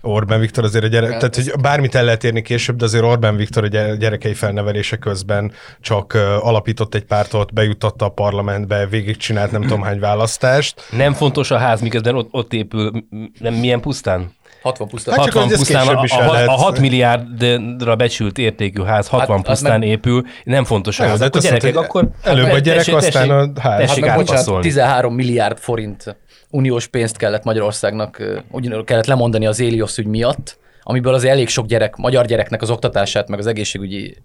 [0.00, 3.04] Orbán Viktor azért a gyerek, hát, tehát hogy bármit el lehet érni később, de azért
[3.04, 9.62] Orbán Viktor a gyerekei felnevelése közben csak alapított egy pártot, bejuttatta a parlamentbe, végigcsinált nem
[9.62, 10.80] tudom hány választást.
[10.90, 12.92] Nem fontos a ház, miközben ott, ott épül,
[13.38, 14.32] nem milyen pusztán?
[14.64, 15.14] 60 pusztán.
[15.14, 19.88] Hát 60 pusztán a, a, a 6 milliárdra becsült értékű ház 60 hát, pusztán meg...
[19.88, 21.20] épül, nem fontos a ház.
[21.20, 22.08] Akkor gyerekek, akkor...
[22.22, 23.78] Előbb a gyerek, tessék, aztán a ház.
[23.78, 26.16] Tessék hát bocsánat, 13 milliárd forint
[26.50, 31.66] uniós pénzt kellett Magyarországnak, úgy kellett lemondani az Éliosz ügy miatt, amiből azért elég sok
[31.66, 34.16] gyerek, magyar gyereknek az oktatását, meg az egészségügyi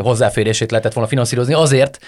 [0.00, 1.98] hozzáférését lehetett volna finanszírozni azért,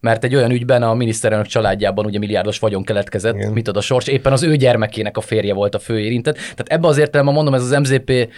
[0.00, 3.52] mert egy olyan ügyben a miniszterelnök családjában ugye milliárdos vagyon keletkezett, Igen.
[3.52, 6.34] mit ad a sors, éppen az ő gyermekének a férje volt a fő érintett.
[6.34, 8.28] Tehát ebbe az értelemben mondom, ez az MZP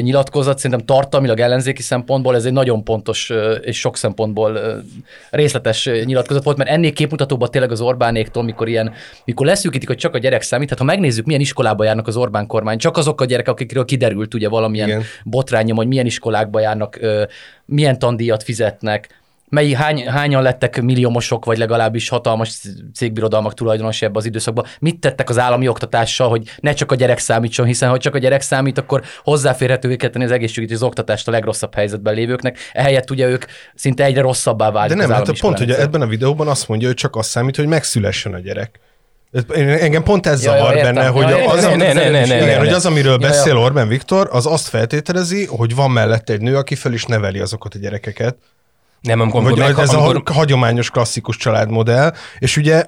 [0.00, 4.58] nyilatkozat szerintem tartalmilag ellenzéki szempontból ez egy nagyon pontos és sok szempontból
[5.30, 8.92] részletes nyilatkozat volt, mert ennél képmutatóban tényleg az Orbánéktól, mikor ilyen,
[9.24, 12.46] mikor leszűkítik, hogy csak a gyerek számít, hát ha megnézzük, milyen iskolába járnak az Orbán
[12.46, 15.02] kormány, csak azok a gyerekek, akikről kiderült ugye valamilyen Igen.
[15.24, 16.98] botrányom, hogy milyen iskolákba járnak,
[17.64, 19.20] milyen tandíjat fizetnek,
[19.52, 22.60] mely, hány, hányan lettek milliómosok, vagy legalábbis hatalmas
[22.94, 27.18] cégbirodalmak tulajdonosi ebbe az időszakban, mit tettek az állami oktatással, hogy ne csak a gyerek
[27.18, 31.28] számítson, hiszen ha csak a gyerek számít, akkor hozzáférhetővé kell tenni az egészségügyi az oktatást
[31.28, 34.96] a legrosszabb helyzetben lévőknek, ehelyett ugye ők szinte egyre rosszabbá válik.
[34.96, 37.66] De nem, hát pont, hogy ebben a videóban azt mondja, hogy csak azt számít, hogy
[37.66, 38.80] megszülessen a gyerek.
[39.54, 43.60] Engem pont ez ja, zavar ja, benne, hogy, az, hogy amiről ja, beszél ja.
[43.60, 47.74] Orbán Viktor, az azt feltételezi, hogy van mellette egy nő, aki fel is neveli azokat
[47.74, 48.36] a gyerekeket,
[49.02, 50.22] nem, amikor, Vagy meg, ez amikor...
[50.24, 52.86] a hagyományos, klasszikus családmodell, és ugye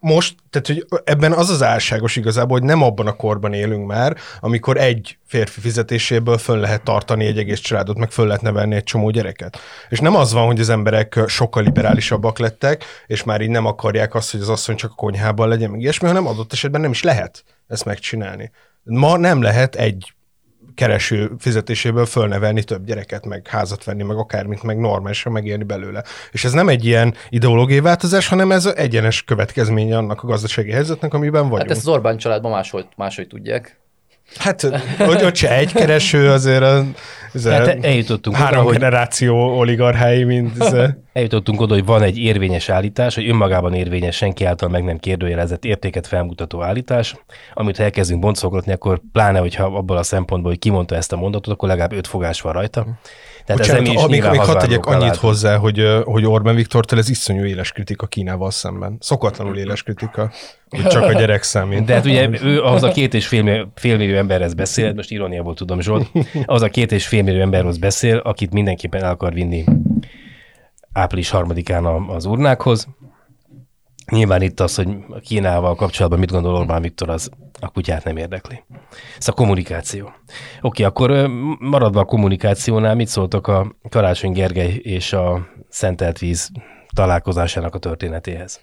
[0.00, 4.16] most, tehát hogy ebben az az álságos igazából, hogy nem abban a korban élünk már,
[4.40, 8.82] amikor egy férfi fizetéséből föl lehet tartani egy egész családot, meg föl lehet nevelni egy
[8.82, 9.58] csomó gyereket.
[9.88, 14.14] És nem az van, hogy az emberek sokkal liberálisabbak lettek, és már így nem akarják
[14.14, 17.02] azt, hogy az asszony csak a konyhában legyen, meg ilyesmi, hanem adott esetben nem is
[17.02, 18.50] lehet ezt megcsinálni.
[18.82, 20.14] Ma nem lehet egy
[20.74, 26.04] kereső fizetéséből fölnevelni több gyereket, meg házat venni, meg akármit, meg normálisan megélni belőle.
[26.30, 31.14] És ez nem egy ilyen ideológiai változás, hanem ez egyenes következménye annak a gazdasági helyzetnek,
[31.14, 31.60] amiben vagyunk.
[31.60, 33.78] Hát ezt az Orbán családban máshogy, máshogy tudják.
[34.36, 34.60] Hát,
[34.98, 36.84] hogy ott se egy kereső, azért a,
[37.44, 40.74] hát eljutottunk három oda, generáció oligarchái, mint ez
[41.12, 45.64] Eljutottunk oda, hogy van egy érvényes állítás, hogy önmagában érvényes, senki által meg nem kérdőjelezett
[45.64, 47.16] értéket felmutató állítás,
[47.54, 51.54] amit ha elkezdünk boncolgatni, akkor pláne, hogyha abból a szempontból, hogy kimondta ezt a mondatot,
[51.54, 52.86] akkor legalább öt fogás van rajta.
[53.56, 55.18] Tehát Bocsánat, ez még, még hadd tegyek annyit látni.
[55.20, 58.96] hozzá, hogy, hogy Orbán Viktortól ez iszonyú éles kritika Kínával szemben.
[59.00, 60.30] Szokatlanul éles kritika,
[60.68, 61.84] hogy csak a gyerek számít.
[61.84, 65.80] De hát ugye ő az a két és fél, félmillió emberhez beszél, most iróniából tudom
[65.80, 66.10] Zsolt,
[66.44, 69.64] az a két és félmillió emberhoz beszél, akit mindenképpen el akar vinni
[70.92, 72.88] április harmadikán az urnákhoz.
[74.10, 74.88] Nyilván itt az, hogy
[75.22, 78.62] Kínával kapcsolatban mit gondol Orbán Viktor, az a kutyát nem érdekli.
[79.18, 80.12] Ez a kommunikáció.
[80.60, 86.50] Oké, akkor maradva a kommunikációnál, mit szóltok a Karácsony Gergely és a Szentelt Víz
[86.94, 88.60] találkozásának a történetéhez?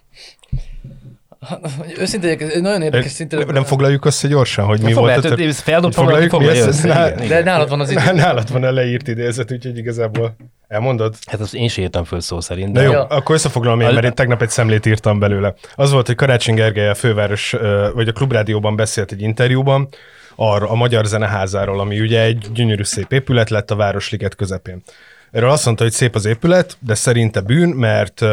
[1.99, 3.37] Őszintén, nagyon érdekes szinte.
[3.37, 5.25] Nem, nem foglaljuk össze gyorsan, hogy mi volt.
[5.25, 5.53] a tör...
[5.53, 7.15] Feldobtam, foglaljuk, foglaljuk össze.
[7.27, 8.11] De nálad van az idő.
[8.13, 10.35] Nálad van a leírt idézet, úgyhogy igazából
[10.67, 11.15] elmondod?
[11.25, 12.73] Hát azt én sem írtam föl szó szerint.
[12.73, 13.05] De, de jó, ja.
[13.05, 15.53] akkor összefoglalom én, mert én tegnap egy szemlét írtam belőle.
[15.75, 17.55] Az volt, hogy Karácsony Gergely a főváros,
[17.93, 19.89] vagy a Klubrádióban beszélt egy interjúban,
[20.35, 24.83] arra a Magyar Zeneházáról, ami ugye egy gyönyörű szép épület lett a Városliget közepén.
[25.31, 28.29] Erről azt mondta, hogy szép az épület, de szerinte bűn, mert uh,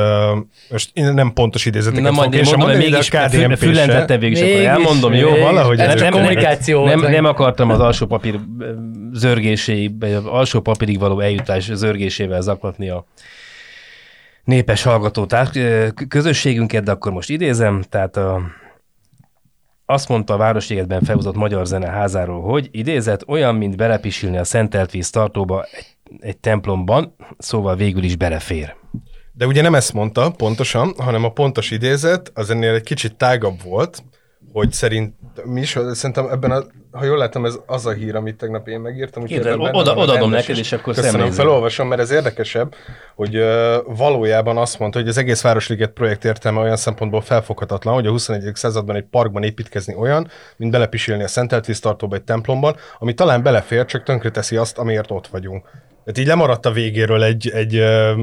[0.70, 4.42] most én nem pontos idézeteket nem fogok én mondom, mondani, mégis KDNP füllentettem végig, és
[4.42, 5.36] akkor elmondom, jó?
[5.36, 6.84] Valahogy ez nem, kommunikáció.
[6.84, 8.40] Nem, nem, akartam az alsó papír
[9.12, 13.06] zörgéséig, vagy az alsó papírig való eljutás zörgésével zaklatni a
[14.44, 15.26] népes hallgató
[16.08, 18.40] közösségünket, de akkor most idézem, tehát a,
[19.86, 24.90] azt mondta a Városligetben felhozott Magyar Zene házáról, hogy idézett, olyan, mint belepisilni a szentelt
[24.90, 28.74] víz tartóba egy egy templomban, szóval végül is belefér.
[29.32, 33.62] De ugye nem ezt mondta pontosan, hanem a pontos idézet az ennél egy kicsit tágabb
[33.62, 34.02] volt,
[34.52, 38.36] hogy szerint, mi is, szerintem ebben, a, ha jól látom, ez az a hír, amit
[38.36, 39.22] tegnap én megírtam.
[39.22, 41.40] Úgy Kérdez, oda, odaadom neked, és akkor Köszönöm, szemlézünk.
[41.40, 42.74] felolvasom, mert ez érdekesebb,
[43.14, 48.06] hogy uh, valójában azt mondta, hogy az egész Városliget projekt értelme olyan szempontból felfoghatatlan, hogy
[48.06, 48.54] a 21.
[48.54, 53.84] században egy parkban építkezni olyan, mint belepisilni a szentelt víztartóba egy templomban, ami talán belefér,
[53.84, 55.64] csak tönkreteszi azt, amiért ott vagyunk.
[56.04, 58.22] Tehát így lemaradt a végéről egy, egy ö,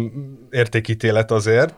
[0.50, 1.74] értékítélet azért,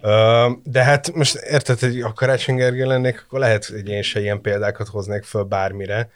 [0.00, 4.20] ö, de hát most érted, hogy a Karácsony Gergely lennék, akkor lehet, hogy én se
[4.20, 6.10] ilyen példákat hoznék föl bármire.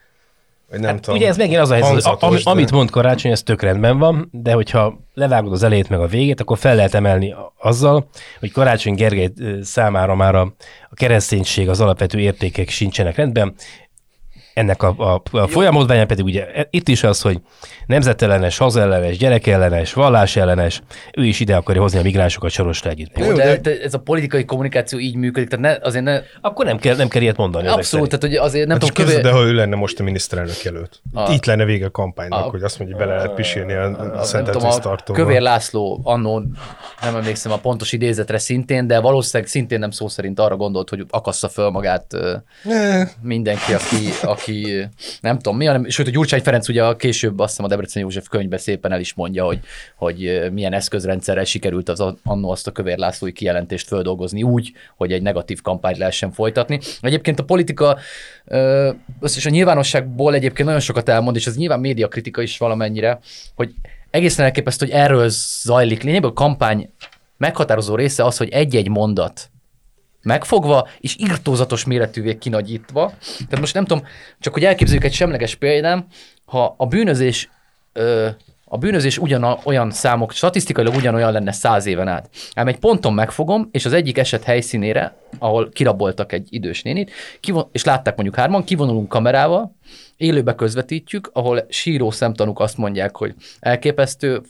[0.71, 2.41] Vagy nem hát tudom, ugye ez megint az a helyzet, am, de...
[2.45, 6.41] amit mond Karácsony, ez tök rendben van, de hogyha levágod az elejét meg a végét,
[6.41, 8.09] akkor fel lehet emelni azzal,
[8.41, 10.55] hogy Karácsony Gergely számára már a,
[10.91, 13.55] a kereszténység, az alapvető értékek sincsenek rendben,
[14.57, 17.41] ennek a, a, a folyamodványa pedig ugye e, itt is az, hogy
[17.87, 20.83] nemzetellenes, hazellenes, gyerekellenes, vallásellenes,
[21.15, 23.19] ő is ide akarja hozni a migránsokat sorosra együtt.
[23.19, 26.21] Jó, de, de ez a politikai kommunikáció így működik, tehát ne, azért ne...
[26.41, 27.67] Akkor nem kell, nem kell ilyet mondani.
[27.67, 29.07] Abszolút, tehát hogy azért nem hát tudom...
[29.07, 29.21] Kövé...
[29.21, 31.01] De ha ő lenne most a miniszterelnök előtt.
[31.13, 31.33] A...
[31.33, 32.51] Itt lenne vége a kampánynak, a...
[32.51, 36.43] hogy azt mondja, hogy bele lehet pisilni a, a, a szentet Kövér László annó,
[37.03, 41.05] nem emlékszem a pontos idézetre szintén, de valószínűleg szintén nem szó szerint arra gondolt, hogy
[41.11, 42.17] akassza föl magát
[42.63, 43.05] ne.
[43.23, 43.97] mindenki, aki,
[44.47, 44.89] aki
[45.21, 48.03] nem tudom mi, hanem, sőt, a Gyurcsány Ferenc ugye a később azt hiszem a Debrecen
[48.03, 49.59] József könyvben szépen el is mondja, hogy,
[49.97, 55.23] hogy milyen eszközrendszerrel sikerült az annó azt a Kövér Lászlói kijelentést földolgozni úgy, hogy egy
[55.23, 56.81] negatív kampányt lehessen folytatni.
[57.01, 57.99] Egyébként a politika
[59.21, 63.19] összes a nyilvánosságból egyébként nagyon sokat elmond, és ez nyilván médiakritika is valamennyire,
[63.55, 63.75] hogy
[64.11, 65.29] egészen elképesztő, hogy erről
[65.63, 66.03] zajlik.
[66.03, 66.91] Lényegében a kampány
[67.37, 69.51] meghatározó része az, hogy egy-egy mondat
[70.27, 73.13] megfogva, és írtózatos méretűvé kinagyítva.
[73.37, 74.05] Tehát most nem tudom,
[74.41, 76.07] csak hogy elképzeljük egy semleges példám,
[76.45, 77.51] ha a bűnözés
[77.93, 78.29] ö,
[78.69, 82.29] a bűnözés ugyan olyan számok, statisztikailag ugyanolyan lenne száz éven át.
[82.55, 87.11] Ám egy ponton megfogom, és az egyik eset helyszínére, ahol kiraboltak egy idős nénit,
[87.41, 89.77] kivon- és látták mondjuk hárman, kivonulunk kamerával,
[90.17, 94.41] élőbe közvetítjük, ahol síró szemtanúk azt mondják, hogy elképesztő,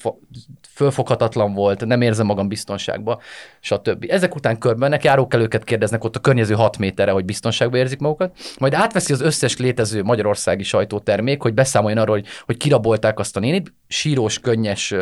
[0.77, 3.21] fölfoghatatlan volt, nem érzem magam biztonságba,
[3.61, 4.05] stb.
[4.09, 8.75] Ezek után körbenek járókelőket kérdeznek ott a környező 6 méterre, hogy biztonságban érzik magukat, majd
[8.75, 13.73] átveszi az összes létező magyarországi sajtótermék, hogy beszámoljon arról, hogy, hogy kirabolták azt a nénit,
[13.89, 14.95] sírós, könnyes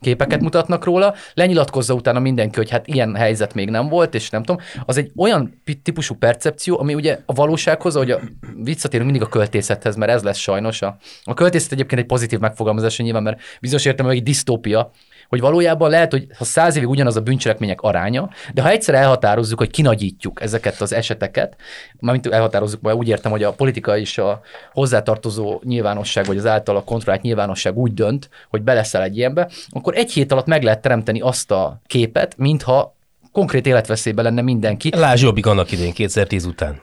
[0.00, 4.42] képeket mutatnak róla, lenyilatkozza utána mindenki, hogy hát ilyen helyzet még nem volt, és nem
[4.42, 8.20] tudom, az egy olyan típusú percepció, ami ugye a valósághoz, hogy a,
[8.62, 10.82] visszatérünk mindig a költészethez, mert ez lesz sajnos.
[10.82, 14.90] A, a költészet egyébként egy pozitív megfogalmazás nyilván, mert bizonyos értem, hogy egy disztópia,
[15.32, 19.58] hogy valójában lehet, hogy ha száz évig ugyanaz a bűncselekmények aránya, de ha egyszer elhatározzuk,
[19.58, 21.56] hogy kinagyítjuk ezeket az eseteket,
[22.00, 24.40] mármint elhatározzuk, mert úgy értem, hogy a politika és a
[24.72, 30.12] hozzátartozó nyilvánosság, vagy az által kontrollált nyilvánosság úgy dönt, hogy beleszel egy ilyenbe, akkor egy
[30.12, 32.94] hét alatt meg lehet teremteni azt a képet, mintha
[33.32, 34.90] konkrét életveszélyben lenne mindenki.
[34.96, 36.80] Lásd Jobbik annak idén, 2010 után.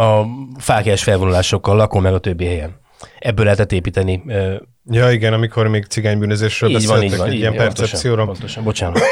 [0.00, 0.26] A
[0.58, 2.80] fákás felvonulásokkal lakom meg a többi helyen.
[3.20, 4.22] Ebből lehetett építeni
[4.92, 8.24] Ja, igen, amikor még cigánybűnözésről így beszéltek, van, így van, egy így, ilyen percepcióra.
[8.24, 9.02] Pontosan, pontosan, bocsánat.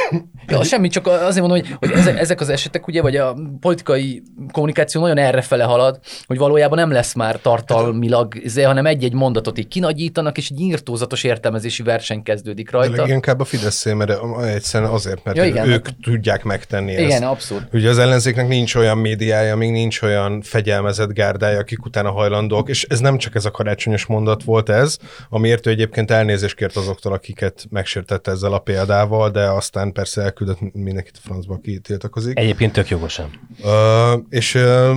[0.46, 4.22] ja, semmi, csak azért mondom, hogy, hogy ezek, ezek az esetek, ugye, vagy a politikai
[4.52, 9.68] kommunikáció nagyon errefele halad, hogy valójában nem lesz már tartalmilag, izé, hanem egy-egy mondatot így
[9.68, 13.06] kinagyítanak, és egy írtózatos értelmezési verseny kezdődik rajta.
[13.06, 14.12] De inkább a Fidesz mert
[14.44, 17.16] egyszerűen azért, mert ja, igen, ők hát, tudják megtenni igen, ezt.
[17.16, 17.62] Igen, abszolút.
[17.72, 22.84] Ugye az ellenzéknek nincs olyan médiája, még nincs olyan fegyelmezett gárdája, akik utána hajlandók, és
[22.84, 23.50] ez nem csak ez a
[23.98, 29.30] karácsonyos mondat volt ez, amiért ő egyébként elnézést kért azoktól, akiket megsértette ezzel a példával,
[29.30, 32.38] de aztán persze elküldött mindenkit a francba, aki tiltakozik.
[32.38, 33.30] Egyébként tök jogosan.
[33.62, 34.96] Uh, és uh,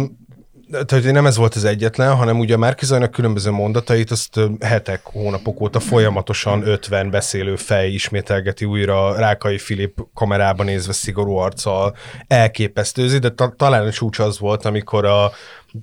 [0.86, 5.62] tehát nem ez volt az egyetlen, hanem ugye a Márkizajnak különböző mondatait azt hetek, hónapok
[5.62, 11.96] óta folyamatosan 50 beszélő fej ismételgeti újra Rákai Filip kamerában nézve szigorú arccal
[12.28, 15.32] elképesztőzi, de ta- talán a csúcs az volt, amikor a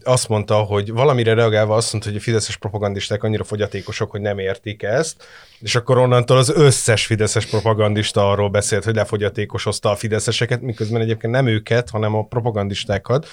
[0.02, 4.38] azt mondta, hogy valamire reagálva azt mondta, hogy a fideszes propagandisták annyira fogyatékosok, hogy nem
[4.38, 5.24] értik ezt,
[5.60, 11.32] és akkor onnantól az összes fideszes propagandista arról beszélt, hogy lefogyatékosozta a fideszeseket, miközben egyébként
[11.32, 13.26] nem őket, hanem a propagandistákat,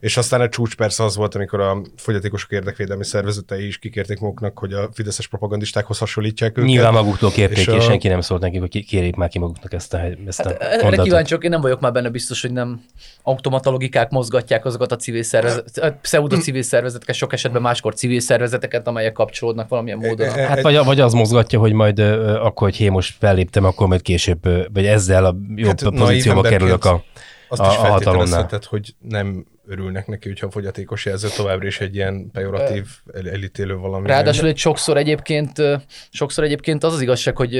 [0.00, 4.58] és aztán a csúcs persze az volt, amikor a fogyatékosok érdekvédelmi szervezetei is kikérték maguknak,
[4.58, 6.70] hogy a fideszes propagandistákhoz hasonlítják őket.
[6.70, 7.80] Nyilván maguktól kérték, és, és a...
[7.80, 11.02] senki nem szólt neki, hogy kérjék már ki maguknak ezt a, ezt a hát, Erre
[11.02, 12.84] kíváncsiak, én nem vagyok már benne biztos, hogy nem
[13.22, 18.86] automata logikák mozgatják azokat a civil szervezeteket, pseudo civil szervezeteket, sok esetben máskor civil szervezeteket,
[18.86, 20.28] amelyek kapcsolódnak valamilyen módon.
[20.28, 23.86] E, e, hát vagy, vagy az mozgatja, hogy majd akkor, hogy hé, most felléptem, akkor
[23.86, 27.04] majd később, vagy ezzel a jobb hát, pozícióba kerülök a,
[27.48, 28.48] azt a, is a hatalomnál.
[28.68, 33.76] hogy nem örülnek neki, hogyha a fogyatékos jelző továbbra is egy ilyen pejoratív, el, elítélő
[33.76, 34.06] valami.
[34.06, 35.62] Ráadásul egy sokszor egyébként,
[36.10, 37.52] sokszor egyébként az az igazság, hogy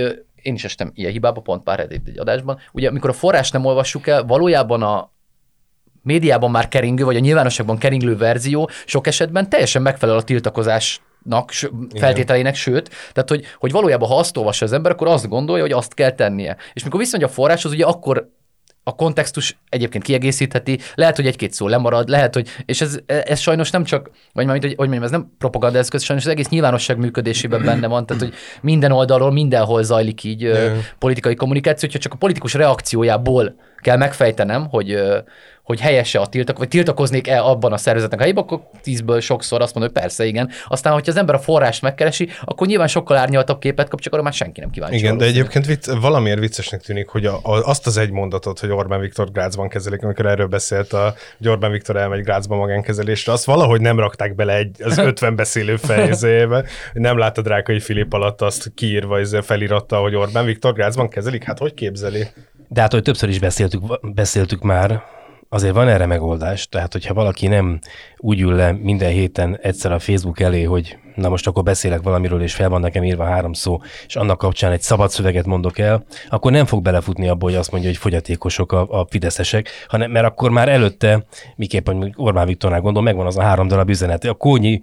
[0.43, 2.59] én is estem ilyen hibába, pont pár egy adásban.
[2.73, 5.13] Ugye, amikor a forrás nem olvassuk el, valójában a
[6.05, 11.01] médiában már keringő, vagy a nyilvánosságban keringő verzió sok esetben teljesen megfelel a tiltakozás
[11.99, 15.73] feltételének, sőt, tehát hogy, hogy valójában ha azt olvassa az ember, akkor azt gondolja, hogy
[15.73, 16.57] azt kell tennie.
[16.73, 18.29] És mikor viszont a forráshoz, ugye akkor
[18.87, 23.71] a kontextus egyébként kiegészítheti, lehet, hogy egy-két szó lemarad, lehet, hogy, és ez, ez sajnos
[23.71, 26.99] nem csak, vagy majd, hogy, hogy mondjam, ez nem propaganda eszköz, sajnos az egész nyilvánosság
[26.99, 30.79] működésében benne van, tehát, hogy minden oldalról mindenhol zajlik így yeah.
[30.99, 34.99] politikai kommunikáció, hogyha csak a politikus reakciójából kell megfejtenem, hogy,
[35.65, 39.75] hogy helyese a tiltak, vagy tiltakoznék-e abban a szervezetnek a helyében, akkor tízből sokszor azt
[39.75, 40.51] mondom, hogy persze, igen.
[40.69, 44.23] Aztán, hogyha az ember a forrást megkeresi, akkor nyilván sokkal árnyaltabb képet kap, csak arra
[44.23, 44.97] már senki nem kíváncsi.
[44.97, 48.71] Igen, de egyébként vicc, valamiért viccesnek tűnik, hogy a, a, azt az egy mondatot, hogy
[48.71, 53.45] Orbán Viktor Grácsban kezelik, amikor erről beszélt, a, hogy Orbán Viktor elmegy Grácsba magánkezelésre, azt
[53.45, 58.73] valahogy nem rakták bele egy, az 50 beszélő fejezébe, nem láttad Rákai Filip alatt azt
[58.75, 62.27] kiírva, feliratta, hogy Orbán Viktor Grácsban kezelik, hát hogy képzeli?
[62.69, 63.83] De hát, hogy többször is beszéltük,
[64.15, 65.03] beszéltük már,
[65.55, 67.79] azért van erre megoldás, tehát hogyha valaki nem
[68.17, 72.43] úgy ül le minden héten egyszer a Facebook elé, hogy na most akkor beszélek valamiről,
[72.43, 76.05] és fel van nekem írva három szó, és annak kapcsán egy szabad szöveget mondok el,
[76.29, 80.27] akkor nem fog belefutni abba, hogy azt mondja, hogy fogyatékosok a, a fideszesek, hanem mert
[80.27, 84.25] akkor már előtte, miképp Orbán Viktornál gondol, megvan az a három darab üzenet.
[84.25, 84.81] A Kónyi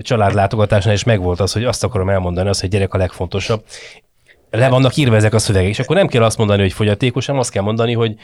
[0.00, 3.64] családlátogatásnál is megvolt az, hogy azt akarom elmondani, az, hogy gyerek a legfontosabb,
[4.50, 7.40] le vannak írva ezek a szövegek, és akkor nem kell azt mondani, hogy fogyatékos, hanem
[7.40, 8.14] azt kell mondani, hogy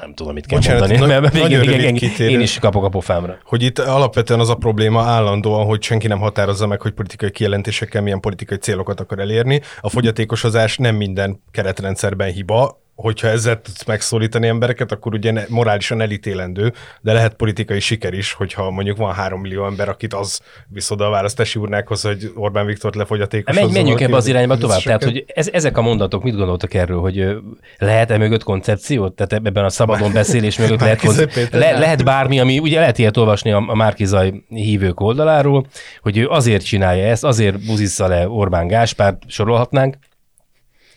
[0.00, 2.88] nem tudom, mit kell Bocsánat, mondani, na, mert végén, végén, végén én is kapok a
[2.88, 3.38] pofámra.
[3.44, 8.02] Hogy itt alapvetően az a probléma állandóan, hogy senki nem határozza meg, hogy politikai kijelentésekkel
[8.02, 9.60] milyen politikai célokat akar elérni.
[9.80, 16.00] A fogyatékosozás nem minden keretrendszerben hiba, hogyha ezzel tudsz megszólítani embereket, akkor ugye ne, morálisan
[16.00, 20.90] elítélendő, de lehet politikai siker is, hogyha mondjuk van három millió ember, akit az visz
[20.90, 23.54] oda a választási urnákhoz, hogy Orbán Viktort lefogyatékos.
[23.54, 24.80] Menj, menjünk ebbe az irányba tovább.
[24.80, 27.36] Tehát, hogy ez, ezek a mondatok, mit gondoltak erről, hogy
[27.78, 29.12] lehet-e mögött koncepciót?
[29.12, 33.16] Tehát ebben a szabadon beszélés mögött lehet, konce- le, lehet bármi, ami ugye lehet ilyet
[33.16, 35.66] olvasni a, a Márkizaj hívők oldaláról,
[36.00, 39.96] hogy ő azért csinálja ezt, azért buzissza le Orbán Gáspár, sorolhatnánk,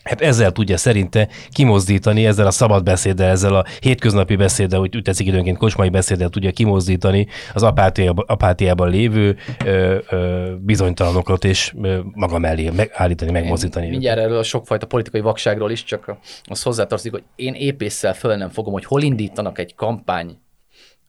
[0.04, 5.02] Hát ezzel tudja szerinte kimozdítani, ezzel a szabad beszéddel, ezzel a hétköznapi beszéddel, úgy, úgy
[5.02, 11.98] tetszik időnként kocsmai beszéddel tudja kimozdítani az apátiában, apátiában lévő ö, ö, bizonytalanokat, és ö,
[12.12, 13.84] maga mellé állítani, megmozdítani.
[13.84, 18.36] Én mindjárt erről a sokfajta politikai vakságról is, csak az hozzátartozik, hogy én épésszel föl
[18.36, 20.38] nem fogom, hogy hol indítanak egy kampány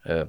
[0.04, 0.22] ö,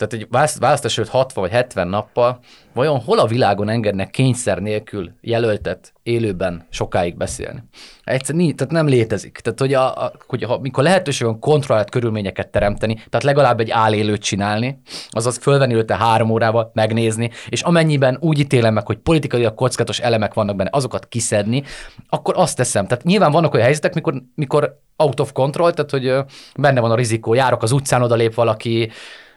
[0.00, 0.26] tehát egy
[0.58, 2.38] választás előtt 60 vagy 70 nappal,
[2.74, 7.62] vajon hol a világon engednek kényszer nélkül jelöltet élőben sokáig beszélni?
[8.04, 9.38] Egyszer nincs, tehát nem létezik.
[9.38, 13.70] Tehát, hogy, a, a, hogy ha, mikor lehetőség van kontrollált körülményeket teremteni, tehát legalább egy
[13.70, 19.44] állélőt csinálni, azaz fölvenni előtte három órával, megnézni, és amennyiben úgy ítélem meg, hogy politikai
[19.44, 21.62] a kockázatos elemek vannak benne, azokat kiszedni,
[22.08, 22.86] akkor azt teszem.
[22.86, 26.94] Tehát nyilván vannak olyan helyzetek, mikor, mikor out of control, tehát hogy benne van a
[26.94, 28.90] rizikó, járok az utcán, odalép valaki,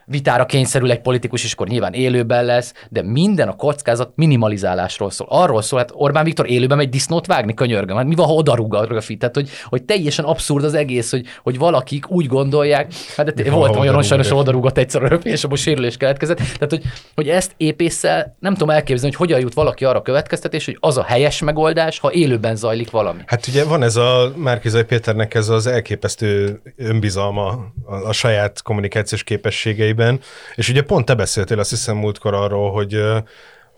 [0.06, 5.26] vitára kényszerül egy politikus, és akkor nyilván élőben lesz, de minden a kockázat minimalizálásról szól.
[5.30, 7.96] Arról szól, hát Orbán Viktor élőben egy disznót vágni, könyörgöm.
[7.96, 9.16] Hát mi van, ha odarúg a röfi?
[9.16, 13.76] Tehát, hogy, hogy teljesen abszurd az egész, hogy, hogy valakik úgy gondolják, hát de volt
[13.76, 16.36] olyan sajnos, hogy odarúgott egyszer a röfi, és abból sérülés keletkezett.
[16.36, 16.82] Tehát, hogy,
[17.14, 20.96] hogy ezt épésszel nem tudom elképzelni, hogy hogyan jut valaki arra a következtetés, hogy az
[20.96, 23.20] a helyes megoldás, ha élőben zajlik valami.
[23.26, 27.46] Hát ugye van ez a Márkizai Péternek ez az elképesztő önbizalma
[27.84, 30.20] a, a saját kommunikációs képességei éveiben,
[30.54, 33.02] és ugye pont te beszéltél azt hiszem múltkor arról, hogy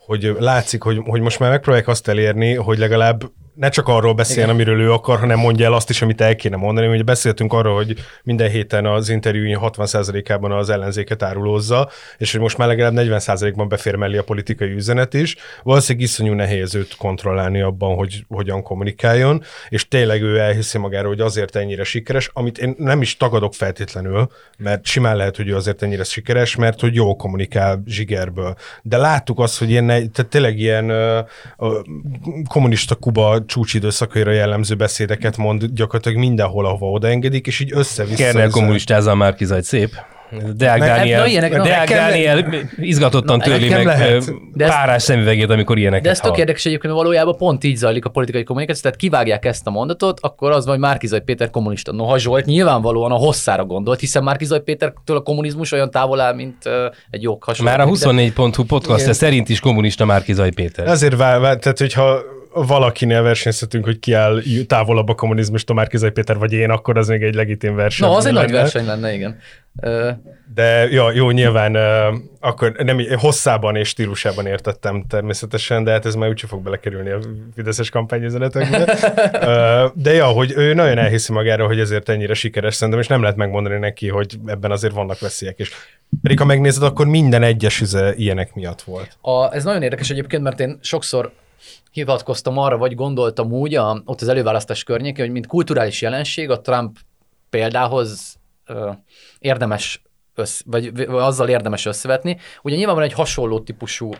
[0.06, 4.48] hogy látszik, hogy, hogy most már megpróbálják azt elérni, hogy legalább ne csak arról beszéljen,
[4.48, 4.54] Igen.
[4.54, 6.86] amiről ő akar, hanem mondja el azt is, amit el kéne mondani.
[6.86, 11.88] Ugye beszéltünk arról, hogy minden héten az interjúi 60%-ában az ellenzéket árulózza,
[12.18, 15.36] és hogy most már legalább 40%-ban befér mellé a politikai üzenet is.
[15.62, 21.20] Valószínűleg iszonyú nehéz őt kontrollálni abban, hogy hogyan kommunikáljon, és tényleg ő elhiszi magáról, hogy
[21.20, 25.82] azért ennyire sikeres, amit én nem is tagadok feltétlenül, mert simán lehet, hogy ő azért
[25.82, 28.56] ennyire sikeres, mert hogy jó kommunikál zsigerből.
[28.82, 31.74] De láttuk azt, hogy ilyen, tehát tényleg ilyen uh, uh,
[32.48, 38.22] kommunista Kuba csúcsidőszakaira jellemző beszédeket mond gyakorlatilag mindenhol, ahova odaengedik, és így össze-vissza.
[38.22, 39.90] Kernel kommunistázza már Kizajt szép.
[40.54, 44.32] Deák Dániel, na, ilyenek, Deák Dániel izgatottan törli meg lehet.
[44.56, 46.02] párás szemüvegét, amikor ilyenek.
[46.02, 49.44] De ez tök érdekes egyébként, mert valójában pont így zajlik a politikai kommunikáció, tehát kivágják
[49.44, 51.92] ezt a mondatot, akkor az van, hogy Márkizaj Péter kommunista.
[51.92, 56.56] Noha Zsolt nyilvánvalóan a hosszára gondolt, hiszen Márkizaj Pétertől a kommunizmus olyan távol áll, mint
[56.64, 56.72] uh,
[57.10, 57.70] egy jó hasonló.
[57.70, 60.86] Már a 24.hu podcast szerint is kommunista Márkizaj Péter.
[60.86, 66.52] Ezért vál, tehát hogyha valakinél versenyezhetünk, hogy ki áll távolabb a kommunizmus, Márkizai Péter vagy
[66.52, 68.08] én, akkor az még egy legitim verseny.
[68.08, 69.38] Na, az egy nagy verseny lenne, igen.
[70.54, 71.76] De ja, jó, nyilván
[72.40, 77.18] akkor nem hosszában és stílusában értettem természetesen, de hát ez már úgyse fog belekerülni a
[77.54, 78.84] Fideszes kampányüzenetekbe.
[79.94, 83.36] de ja, hogy ő nagyon elhiszi magára, hogy ezért ennyire sikeres szerintem, és nem lehet
[83.36, 85.70] megmondani neki, hogy ebben azért vannak veszélyek is.
[86.22, 89.16] Pedig ha megnézed, akkor minden egyes üze ilyenek miatt volt.
[89.20, 91.32] A, ez nagyon érdekes egyébként, mert én sokszor
[91.96, 96.60] hivatkoztam arra, vagy gondoltam úgy a, ott az előválasztás környékén, hogy mint kulturális jelenség a
[96.60, 96.98] Trump
[97.50, 98.90] példához ö,
[99.38, 100.02] érdemes
[100.34, 102.38] össz, vagy, vagy azzal érdemes összevetni.
[102.62, 104.10] Ugye nyilván van egy hasonló típusú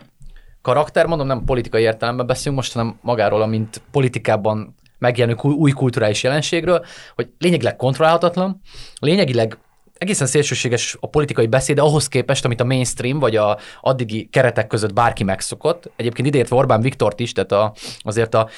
[0.61, 6.85] karakter, mondom, nem politikai értelemben beszélünk most, hanem magáról, mint politikában megjelenő új kulturális jelenségről,
[7.15, 8.61] hogy lényegileg kontrollálhatatlan,
[8.99, 9.57] lényegileg
[9.97, 14.93] egészen szélsőséges a politikai beszéde ahhoz képest, amit a mainstream vagy a addigi keretek között
[14.93, 15.89] bárki megszokott.
[15.95, 18.49] Egyébként ideértve Orbán Viktort is, tehát a, azért a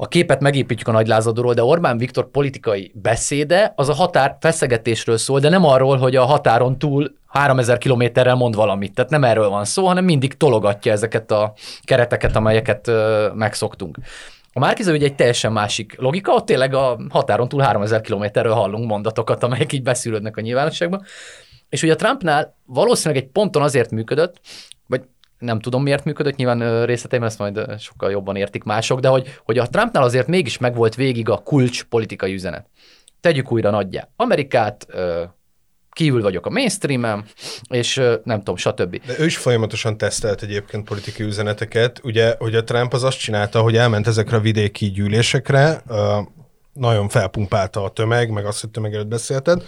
[0.00, 5.40] a képet megépítjük a nagylázadóról, de Orbán Viktor politikai beszéde az a határ feszegetésről szól,
[5.40, 8.94] de nem arról, hogy a határon túl 3000 kilométerrel mond valamit.
[8.94, 11.52] Tehát nem erről van szó, hanem mindig tologatja ezeket a
[11.82, 12.90] kereteket, amelyeket
[13.34, 13.98] megszoktunk.
[14.52, 18.86] A Márkizai ugye egy teljesen másik logika, ott tényleg a határon túl 3000 kilométerről hallunk
[18.86, 21.04] mondatokat, amelyek így beszűrődnek a nyilvánosságban.
[21.68, 24.40] És ugye a Trumpnál valószínűleg egy ponton azért működött,
[24.86, 25.02] vagy
[25.38, 29.58] nem tudom miért működött, nyilván részleteim ezt majd sokkal jobban értik mások, de hogy, hogy
[29.58, 32.66] a Trumpnál azért mégis megvolt végig a kulcs politikai üzenet.
[33.20, 34.08] Tegyük újra nagyjá.
[34.16, 34.86] Amerikát,
[35.98, 37.24] kívül vagyok a mainstream
[37.68, 39.00] és nem tudom, stb.
[39.06, 42.00] De ő is folyamatosan tesztelt egyébként politikai üzeneteket.
[42.02, 45.82] Ugye, hogy a Trump az azt csinálta, hogy elment ezekre a vidéki gyűlésekre,
[46.78, 49.62] nagyon felpumpálta a tömeg, meg azt, hogy tömeg előtt beszélted,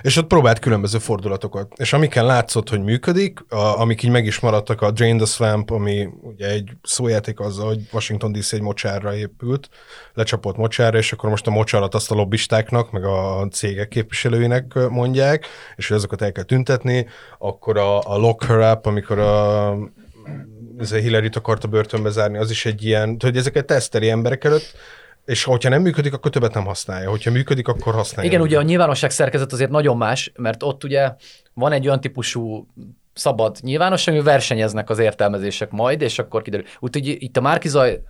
[0.00, 1.72] és ott próbált különböző fordulatokat.
[1.76, 5.70] És amiken látszott, hogy működik, a, amik így meg is maradtak, a Drain the Swamp,
[5.70, 9.68] ami ugye egy szójáték azzal, hogy Washington DC egy mocsárra épült,
[10.14, 15.46] lecsapott mocsárra, és akkor most a mocsárat azt a lobbistáknak, meg a cégek képviselőinek mondják,
[15.76, 17.06] és hogy azokat el kell tüntetni,
[17.38, 19.76] akkor a, a Lock Her Up, amikor a
[20.78, 24.74] ez a Hillary-t akarta börtönbe zárni, az is egy ilyen, hogy ezeket teszteli emberek előtt,
[25.28, 27.10] és hogyha nem működik, akkor többet nem használja.
[27.10, 28.30] Hogyha működik, akkor használja.
[28.30, 31.14] Igen, ugye a nyilvánosság szerkezet azért nagyon más, mert ott ugye
[31.54, 32.66] van egy olyan típusú
[33.12, 36.66] szabad nyilvánosság, hogy versenyeznek az értelmezések majd, és akkor kiderül.
[36.78, 38.02] Úgyhogy itt a Márkizaj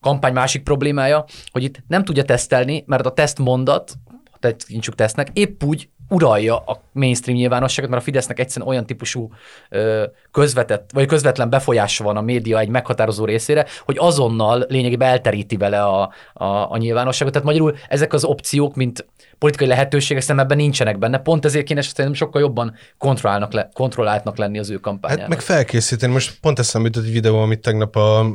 [0.00, 3.92] kampány másik problémája, hogy itt nem tudja tesztelni, mert a teszt mondat,
[4.40, 9.32] tekintsük tesznek, épp úgy uralja a mainstream nyilvánosságot, mert a Fidesznek egyszerűen olyan típusú
[9.68, 15.56] ö, közvetett, vagy közvetlen befolyása van a média egy meghatározó részére, hogy azonnal lényegében elteríti
[15.56, 17.32] vele a, a, a nyilvánosságot.
[17.32, 19.06] Tehát magyarul ezek az opciók, mint
[19.38, 21.18] politikai lehetőségek szerintem ebben nincsenek benne.
[21.18, 25.20] Pont ezért kéne szerintem sokkal jobban kontrollálnak le, kontrolláltnak lenni az ő kampányának.
[25.20, 26.12] Hát meg felkészíteni.
[26.12, 28.26] Most pont eszembe jutott egy videó, amit tegnap a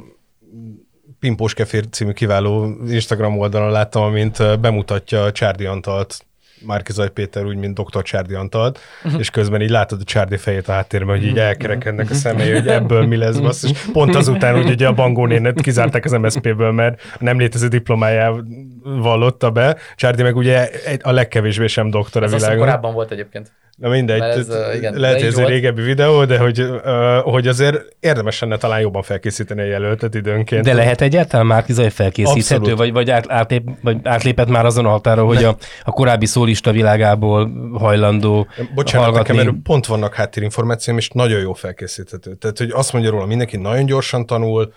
[1.24, 6.26] Pimpós Kefér című kiváló Instagram oldalon láttam, amint bemutatja Csárdi Antalt
[6.66, 8.02] Márkizaj Péter úgy, mint dr.
[8.02, 9.20] Csárdi Antalt, uh-huh.
[9.20, 12.68] és közben így látod a Csárdi fejét a háttérben, hogy így elkerekednek a szemei, hogy
[12.68, 17.02] ebből mi lesz, basz, és pont azután, hogy ugye a Bangónénet kizárták az MSZP-ből, mert
[17.20, 18.46] nem létező diplomájával
[18.84, 20.70] vallotta be, Csárdi meg ugye
[21.02, 22.52] a legkevésbé sem doktor a világon.
[22.52, 23.52] Ez korábban volt egyébként.
[23.84, 27.48] Na mindegy, ez, uh, igen, lehet, hogy ez egy régebbi videó, de hogy, uh, hogy
[27.48, 30.64] azért érdemes lenne talán jobban felkészíteni a jelöltet időnként.
[30.64, 32.78] De lehet egyáltalán már Zaj felkészíthető, Abszolút.
[32.78, 37.52] vagy, vagy, átlép, vagy átlépett már azon a határa, hogy a, a korábbi szólista világából
[37.74, 39.36] hajlandó Bocsánat, hallgatni.
[39.36, 42.34] nekem pont vannak háttérinformációim, és nagyon jó felkészíthető.
[42.34, 44.74] Tehát, hogy azt mondja róla, mindenki nagyon gyorsan tanul,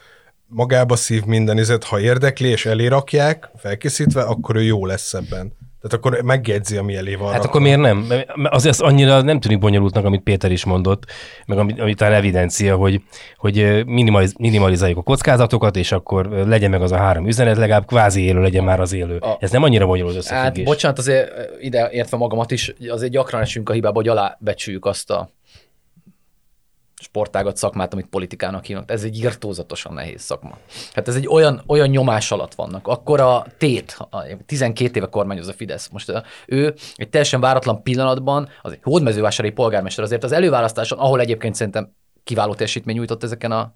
[0.46, 5.52] magába szív minden izet, ha érdekli és elérakják felkészítve, akkor ő jó lesz ebben.
[5.88, 7.32] Tehát akkor megjegyzi, ami elé van.
[7.32, 8.06] Hát akkor miért nem?
[8.44, 11.04] Azért annyira nem tűnik bonyolultnak, amit Péter is mondott,
[11.46, 13.00] meg amit, amit talán evidencia, hogy,
[13.36, 18.22] hogy minimaliz, minimalizáljuk a kockázatokat, és akkor legyen meg az a három üzenet, legalább kvázi
[18.22, 19.16] élő legyen már az élő.
[19.16, 20.42] A, Ez nem annyira bonyolult összefüggés.
[20.42, 21.30] Hát bocsánat, azért
[21.60, 25.30] ide értve magamat is, azért gyakran esünk a hibába, hogy alábecsüljük azt a
[27.06, 28.90] sportágat szakmát, amit politikának hívnak.
[28.90, 30.58] Ez egy írtózatosan nehéz szakma.
[30.92, 32.88] Hát ez egy olyan, olyan nyomás alatt vannak.
[32.88, 33.98] Akkor a tét,
[34.46, 35.88] 12 éve kormányoz a Fidesz.
[35.88, 36.12] Most
[36.46, 41.94] ő egy teljesen váratlan pillanatban, az egy hódmezővásári polgármester azért az előválasztáson, ahol egyébként szerintem
[42.24, 43.72] kiváló teljesítmény nyújtott ezeken a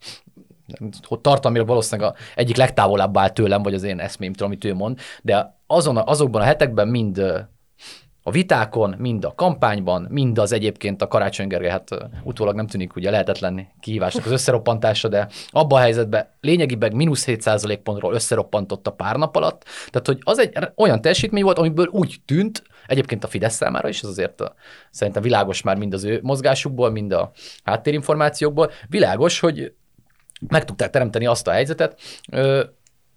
[1.02, 4.98] hogy tartalmilag valószínűleg a egyik legtávolabb áll tőlem, vagy az én eszmémtől, amit ő mond,
[5.22, 7.22] de azon, azokban a hetekben mind
[8.22, 11.90] a vitákon, mind a kampányban, mind az egyébként a Karácsony Gergely, hát
[12.22, 17.78] utólag nem tűnik ugye lehetetlen kihívásnak az összeroppantása, de abban a helyzetben lényegileg mínusz 7%
[17.82, 19.64] pontról összeroppantott a pár nap alatt.
[19.90, 24.02] Tehát, hogy az egy olyan teljesítmény volt, amiből úgy tűnt, egyébként a Fidesz számára is,
[24.02, 24.54] ez azért a,
[24.90, 27.30] szerintem világos már mind az ő mozgásukból, mind a
[27.64, 29.72] háttérinformációkból, világos, hogy
[30.48, 32.00] meg tudták teremteni azt a helyzetet,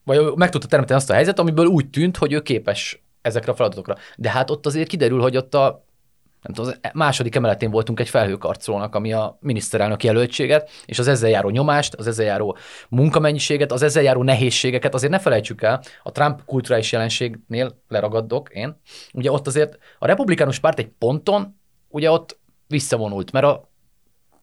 [0.03, 3.55] vagy meg tudta teremteni azt a helyzetet, amiből úgy tűnt, hogy ő képes ezekre a
[3.55, 3.95] feladatokra.
[4.17, 5.85] De hát ott azért kiderül, hogy ott a
[6.41, 11.29] nem tudom, az második emeletén voltunk egy felhőkarcolónak, ami a miniszterelnök jelöltséget, és az ezzel
[11.29, 12.57] járó nyomást, az ezzel járó
[12.89, 18.75] munkamennyiséget, az ezzel járó nehézségeket, azért ne felejtsük el, a Trump kulturális jelenségnél leragadok én,
[19.13, 21.59] ugye ott azért a republikánus párt egy ponton,
[21.89, 23.69] ugye ott visszavonult, mert a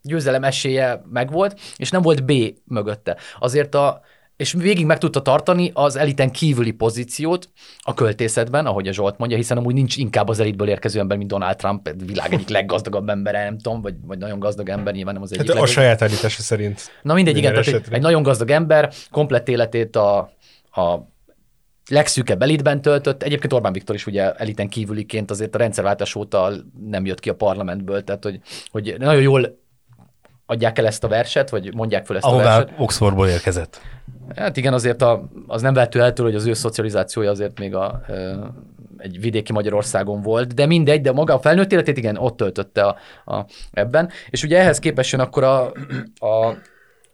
[0.02, 2.32] győzelem esélye megvolt, és nem volt B
[2.64, 3.16] mögötte.
[3.38, 4.00] Azért a
[4.40, 9.36] és végig meg tudta tartani az eliten kívüli pozíciót a költészetben, ahogy a Zsolt mondja,
[9.36, 13.34] hiszen amúgy nincs inkább az elitből érkező ember, mint Donald Trump, világ egyik leggazdagabb ember,
[13.34, 15.52] nem tudom, vagy, vagy nagyon gazdag ember, nyilván nem az egyik.
[15.52, 16.90] Hát a saját állítása szerint.
[17.02, 20.18] Na mindegy, igen, tehát egy, egy, nagyon gazdag ember, komplett életét a,
[20.72, 20.98] a
[21.90, 23.22] legszűkebb elitben töltött.
[23.22, 26.52] Egyébként Orbán Viktor is ugye eliten kívüliként azért a rendszerváltás óta
[26.88, 29.58] nem jött ki a parlamentből, tehát hogy, hogy nagyon jól
[30.50, 32.74] adják el ezt a verset, vagy mondják föl ezt Ahová a verset.
[32.78, 33.80] Oxfordból érkezett.
[34.36, 38.00] Hát igen, azért a, az nem vehető el hogy az ő szocializációja azért még a,
[38.96, 42.96] egy vidéki Magyarországon volt, de mindegy, de maga a felnőtt életét igen, ott töltötte a,
[43.34, 44.10] a, ebben.
[44.30, 45.72] És ugye ehhez képest jön akkor a,
[46.18, 46.56] a,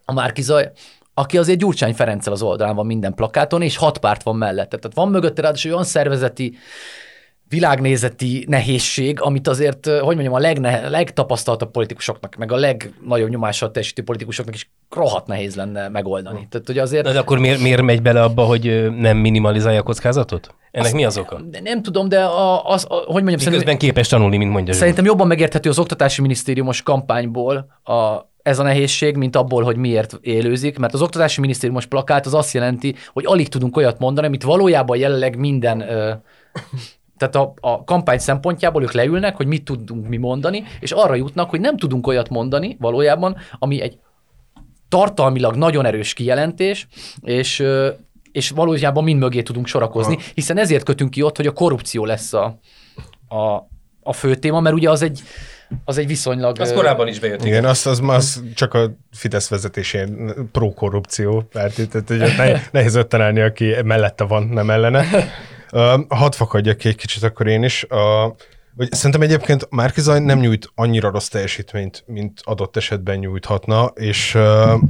[0.05, 0.71] a Márkizaj,
[1.15, 4.77] aki azért Gyurcsány Ferenccel az oldalán van minden plakáton, és hat párt van mellette.
[4.77, 6.57] Tehát van mögötte ráadásul olyan szervezeti
[7.49, 14.03] világnézeti nehézség, amit azért, hogy mondjam, a legne, legtapasztaltabb politikusoknak, meg a legnagyobb nyomással teljesítő
[14.03, 16.47] politikusoknak is rohadt nehéz lenne megoldani.
[16.51, 17.13] Tehát, hogy azért...
[17.13, 20.55] De akkor miért, miért megy bele abba, hogy nem minimalizálja a kockázatot?
[20.71, 21.41] Ennek Azt, mi az oka?
[21.41, 23.41] De nem tudom, de a, az, a, hogy mondjam...
[23.45, 24.75] Miközben képes tanulni, mint mondja.
[24.75, 30.19] Szerintem jobban megérthető az Oktatási Minisztériumos kampányból a, ez a nehézség, mint abból, hogy miért
[30.21, 34.43] élőzik, mert az Oktatási Minisztériumos plakát az azt jelenti, hogy alig tudunk olyat mondani, amit
[34.43, 36.13] valójában jelenleg minden ö,
[37.17, 41.51] tehát a, a kampány szempontjából ők leülnek, hogy mit tudunk mi mondani, és arra jutnak,
[41.51, 43.99] hogy nem tudunk olyat mondani valójában, ami egy
[44.89, 46.87] tartalmilag nagyon erős kijelentés,
[47.23, 47.65] és,
[48.33, 52.33] és valójában mind mögé tudunk sorakozni, hiszen ezért kötünk ki ott, hogy a korrupció lesz
[52.33, 52.59] a,
[53.29, 53.69] a,
[54.03, 55.23] a fő téma, mert ugye az egy,
[55.85, 56.61] az egy viszonylag...
[56.61, 57.45] Az korábban is bejött.
[57.45, 63.75] Igen, az, az, az csak a Fidesz vezetésén pro-korrupció párt, tehát nehéz öt találni, aki
[63.85, 65.05] mellette van, nem ellene.
[66.09, 67.87] Hadd fakadjak ki egy kicsit akkor én is.
[67.91, 68.35] Uh,
[68.77, 74.81] hogy szerintem egyébként Márkizaj nem nyújt annyira rossz teljesítményt, mint adott esetben nyújthatna, és uh,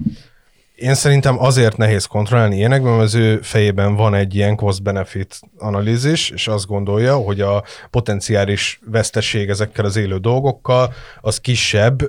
[0.77, 6.31] én szerintem azért nehéz kontrollálni ilyenekben, mert az ő fejében van egy ilyen cost-benefit analízis,
[6.31, 12.03] és azt gondolja, hogy a potenciális veszteség ezekkel az élő dolgokkal az kisebb,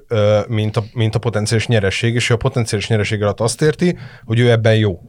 [0.47, 4.51] mint a, mint a potenciális nyereség, és a potenciális nyereség alatt azt érti, hogy ő
[4.51, 5.01] ebben jó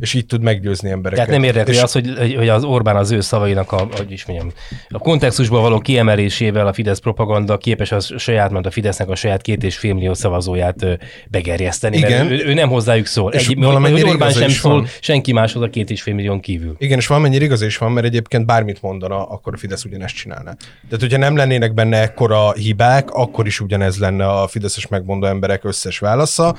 [0.00, 1.24] és így tud meggyőzni embereket.
[1.24, 1.82] Tehát nem érdekli és...
[1.82, 4.50] az, hogy, hogy az Orbán az ő szavainak a, hogy is mondjam,
[4.88, 9.42] a kontextusban való kiemelésével a Fidesz propaganda képes a saját, mert a Fidesznek a saját
[9.42, 10.86] két és fél millió szavazóját
[11.30, 11.96] begerjeszteni.
[11.96, 12.26] Igen.
[12.26, 13.32] Mert ő, ő, nem hozzájuk szól.
[13.32, 14.86] És Egy, hogy Orbán sem szól, van.
[15.00, 16.74] senki máshoz a két és fél millió kívül.
[16.78, 20.54] Igen, és valamennyire igaz is van, mert egyébként bármit mondana, akkor a Fidesz ugyanezt csinálna.
[20.88, 25.64] Tehát, hogyha nem lennének benne ekkora hibák, akkor is ugyanez lenne a Fideszes megmondó emberek
[25.64, 26.56] összes válasza.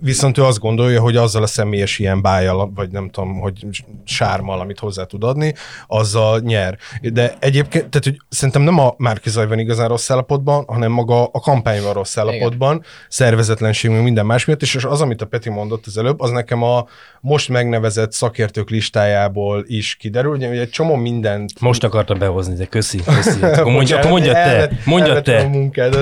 [0.00, 3.66] Viszont ő azt gondolja, hogy azzal a személyes ilyen báj szájjal, vagy nem tudom, hogy
[4.04, 5.54] sármal, amit hozzá tud adni,
[5.86, 6.78] azzal nyer.
[7.00, 11.40] De egyébként, tehát hogy szerintem nem a Márkizaj van igazán rossz állapotban, hanem maga a
[11.40, 12.86] kampány van rossz állapotban, Igen.
[13.08, 16.86] szervezetlenség, minden más miatt, és az, amit a Peti mondott az előbb, az nekem a
[17.20, 21.60] most megnevezett szakértők listájából is kiderül, hogy egy csomó mindent...
[21.60, 23.42] Most akartam behozni, de köszi, köszi.
[23.42, 25.48] Akkor mondja, akkor mondja te, mondja te,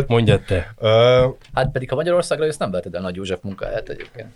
[0.06, 0.74] mondja te.
[1.54, 4.28] Hát pedig a Magyarországra ezt nem veheted el Nagy József munkáját egyébként.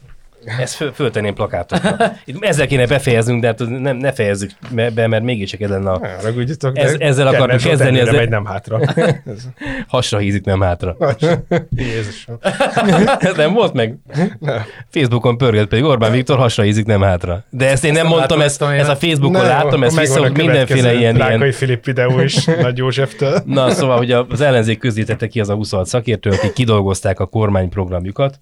[0.61, 1.97] Ezt föl, föltenném plakátokra.
[2.24, 4.51] Itt ezzel kéne befejeznünk, de hát nem, ne fejezzük
[4.94, 6.01] be, mert mégiscsak ez lenne a...
[6.72, 7.99] Ez, ezzel akartunk kezdeni.
[7.99, 8.14] Ezzel...
[8.14, 8.80] Megy nem hátra.
[9.88, 10.97] Hasra hízik, nem hátra.
[11.76, 12.38] Jézusom.
[13.36, 13.94] nem volt meg?
[14.38, 14.62] Nem.
[14.90, 17.44] Facebookon pörgött pedig Orbán Viktor hasra hízik, nem hátra.
[17.51, 21.16] De ezt én nem mondtam, ezt, ezt a Facebookon nem, láttam, ezt vissza, mindenféle ilyen...
[21.16, 23.42] Rákai Filip videó is Nagy Józseftől.
[23.44, 28.40] Na, szóval, hogy az ellenzék közítette ki az a 26 szakértő, akik kidolgozták a kormányprogramjukat,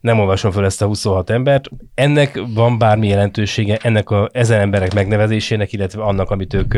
[0.00, 1.68] nem olvasom fel ezt a 26 embert.
[1.94, 6.74] Ennek van bármi jelentősége, ennek a ezen emberek megnevezésének, illetve annak, amit ők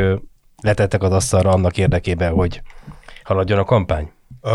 [0.62, 2.62] letettek az asztalra annak érdekében, hogy
[3.22, 4.10] haladjon a kampány?
[4.42, 4.50] Uh,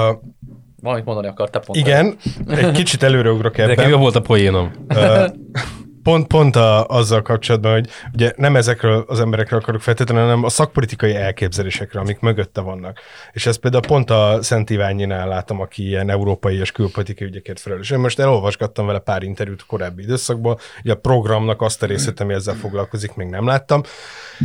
[0.81, 1.79] Valamit mondani akartál pont.
[1.79, 2.15] Igen,
[2.47, 3.75] egy kicsit előreugrok ebben.
[3.75, 4.71] Nekem jó volt a poénom.
[4.89, 5.25] Uh,
[6.07, 10.49] pont, pont a, azzal kapcsolatban, hogy ugye nem ezekről az emberekről akarok feltétlenül, hanem a
[10.49, 12.99] szakpolitikai elképzelésekre, amik mögötte vannak.
[13.31, 17.89] És ezt például pont a Szent Iványinál látom, aki ilyen európai és külpolitikai ügyekért felelős.
[17.89, 22.33] Én most elolvasgattam vele pár interjút korábbi időszakból, ugye a programnak azt a részét, ami
[22.33, 23.81] ezzel foglalkozik, még nem láttam.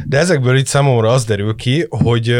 [0.08, 2.36] De ezekből itt számomra az derül ki, hogy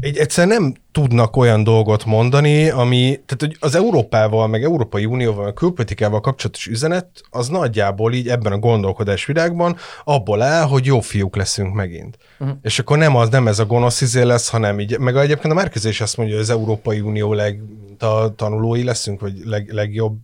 [0.00, 5.44] egy, egyszer nem tudnak olyan dolgot mondani, ami, tehát hogy az Európával, meg Európai Unióval,
[5.44, 11.00] meg külpolitikával kapcsolatos üzenet, az nagyjából így ebben a gondolkodás világban abból áll, hogy jó
[11.00, 12.18] fiúk leszünk megint.
[12.38, 12.56] Uh-huh.
[12.62, 15.56] És akkor nem az, nem ez a gonosz izé lesz, hanem így, meg egyébként a
[15.56, 17.62] Márkezés azt mondja, hogy az Európai Unió leg,
[17.98, 20.18] a tanulói leszünk, vagy leg, legjobb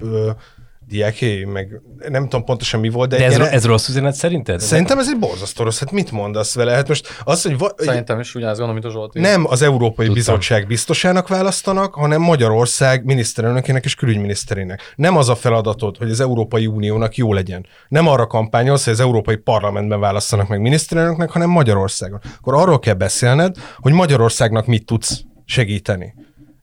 [0.95, 3.17] diáké, meg nem tudom pontosan mi volt, de...
[3.17, 4.61] de ez, ilyen, ez rossz üzenet szerinted?
[4.61, 6.73] Szerintem ez egy borzasztó rossz, hát mit mondasz vele?
[6.73, 7.59] Hát most az, hogy...
[7.59, 9.21] Va- Szerintem is ugyanaz gondolom, mint a Zsolti.
[9.21, 10.15] Nem az Európai Tudtam.
[10.15, 14.93] Bizottság biztosának választanak, hanem Magyarország miniszterelnökének és külügyminiszterének.
[14.97, 17.67] Nem az a feladatod, hogy az Európai Uniónak jó legyen.
[17.89, 22.21] Nem arra kampányolsz, hogy az Európai Parlamentben választanak meg miniszterelnöknek, hanem Magyarországon.
[22.39, 26.15] Akkor arról kell beszélned, hogy Magyarországnak mit tudsz segíteni.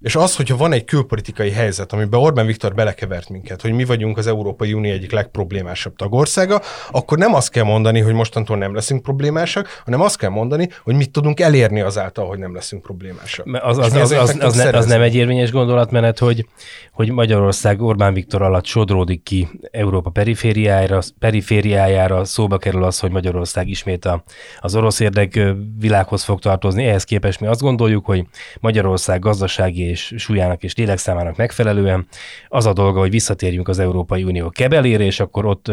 [0.02, 4.18] És az, hogyha van egy külpolitikai helyzet, amiben Orbán Viktor belekevert minket, hogy mi vagyunk
[4.18, 9.02] az Európai Unió egyik legproblémásabb tagországa, akkor nem azt kell mondani, hogy mostantól nem leszünk
[9.02, 13.46] problémásak, hanem azt kell mondani, hogy mit tudunk elérni azáltal, hogy nem leszünk problémásak.
[13.62, 16.46] Az, az, az, az, az, ne, az nem egy érvényes gondolatmenet, hogy,
[16.92, 23.68] hogy Magyarország Orbán Viktor alatt sodródik ki Európa perifériájára, perifériájára, szóba kerül az, hogy Magyarország
[23.68, 24.24] ismét a,
[24.60, 25.40] az orosz érdek
[25.80, 26.86] világhoz fog tartozni.
[26.86, 28.26] Ehhez képest mi azt gondoljuk, hogy
[28.60, 32.08] Magyarország gazdasági és súlyának és lélekszámának megfelelően.
[32.48, 35.72] Az a dolga, hogy visszatérjünk az Európai Unió kebelére, és akkor ott,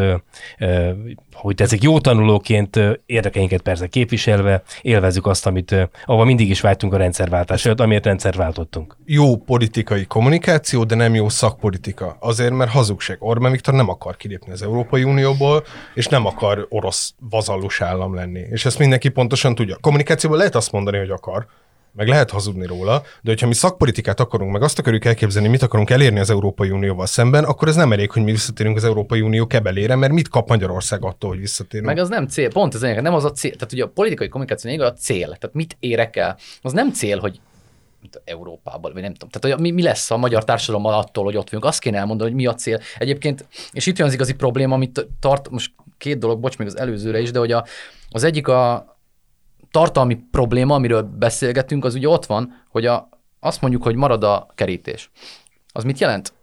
[1.33, 6.97] hogy tetszik, jó tanulóként érdekeinket persze képviselve, élvezzük azt, amit, ahova mindig is vágytunk a
[6.97, 8.97] rendszerváltás előtt, amiért rendszerváltottunk.
[9.05, 12.17] Jó politikai kommunikáció, de nem jó szakpolitika.
[12.19, 13.17] Azért, mert hazugság.
[13.19, 15.63] Orbán Viktor nem akar kilépni az Európai Unióból,
[15.93, 18.41] és nem akar orosz vazallus állam lenni.
[18.49, 19.77] És ezt mindenki pontosan tudja.
[19.81, 21.47] Kommunikációban lehet azt mondani, hogy akar,
[21.91, 25.89] meg lehet hazudni róla, de hogyha mi szakpolitikát akarunk, meg azt akarjuk elképzelni, mit akarunk
[25.89, 29.47] elérni az Európai Unióval szemben, akkor ez nem elég, hogy mi visszatérünk az Európai Unió
[29.47, 31.87] kebelére, mert mit kap Magyarország attól, hogy visszatérünk?
[31.87, 33.53] Meg az nem cél, pont ez nem az a cél.
[33.53, 35.25] Tehát ugye a politikai kommunikáció a cél.
[35.25, 36.37] Tehát mit érek el?
[36.61, 37.39] Az nem cél, hogy
[38.23, 39.29] Európában, vagy nem tudom.
[39.29, 41.65] Tehát hogy mi, mi lesz a magyar társadalommal attól, hogy ott vagyunk.
[41.65, 42.79] Azt kéne elmondani, hogy mi a cél.
[42.97, 46.77] Egyébként, és itt jön az igazi probléma, amit tart, most két dolog, bocs, még az
[46.77, 47.65] előzőre is, de hogy a,
[48.09, 48.85] az egyik a,
[49.71, 53.09] tartalmi probléma, amiről beszélgetünk, az ugye ott van, hogy a,
[53.39, 55.11] azt mondjuk, hogy marad a kerítés.
[55.71, 56.33] Az mit jelent?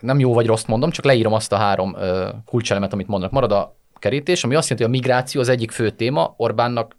[0.00, 3.34] Nem jó vagy rossz mondom, csak leírom azt a három ö, kulcselemet, amit mondanak.
[3.34, 6.96] Marad a kerítés, ami azt jelenti, hogy a migráció az egyik fő téma, Orbánnak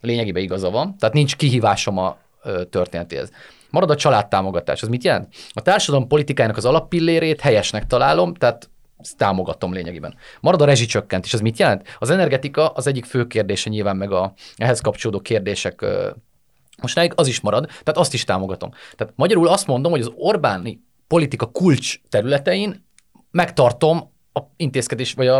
[0.00, 3.30] lényegében igaza van, tehát nincs kihívásom a ö, történetéhez.
[3.70, 4.82] Marad a családtámogatás.
[4.82, 5.34] Az mit jelent?
[5.52, 8.70] A társadalom politikájának az alappillérét helyesnek találom, tehát
[9.16, 10.14] támogatom lényegében.
[10.40, 11.96] Marad a rezsicsökkentés, ez mit jelent?
[11.98, 15.84] Az energetika az egyik fő kérdése nyilván, meg a ehhez kapcsolódó kérdések
[16.80, 18.70] most az is marad, tehát azt is támogatom.
[18.96, 22.84] Tehát magyarul azt mondom, hogy az Orbáni politika kulcs területein
[23.30, 25.38] megtartom a intézkedés, vagy a,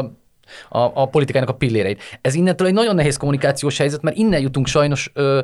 [0.68, 2.02] a, a politikának a pilléreit.
[2.20, 5.40] Ez innentől egy nagyon nehéz kommunikációs helyzet, mert innen jutunk sajnos ö,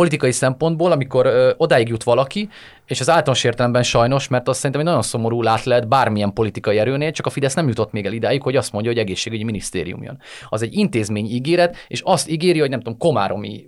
[0.00, 2.48] politikai szempontból, amikor ö, odáig jut valaki,
[2.86, 6.78] és az általános értelemben sajnos, mert azt szerintem egy nagyon szomorú lát lehet bármilyen politikai
[6.78, 10.02] erőnél, csak a Fidesz nem jutott még el idáig, hogy azt mondja, hogy egészségügyi minisztérium
[10.02, 10.20] jön.
[10.48, 13.66] Az egy intézmény ígéret, és azt ígéri, hogy nem tudom, komáromi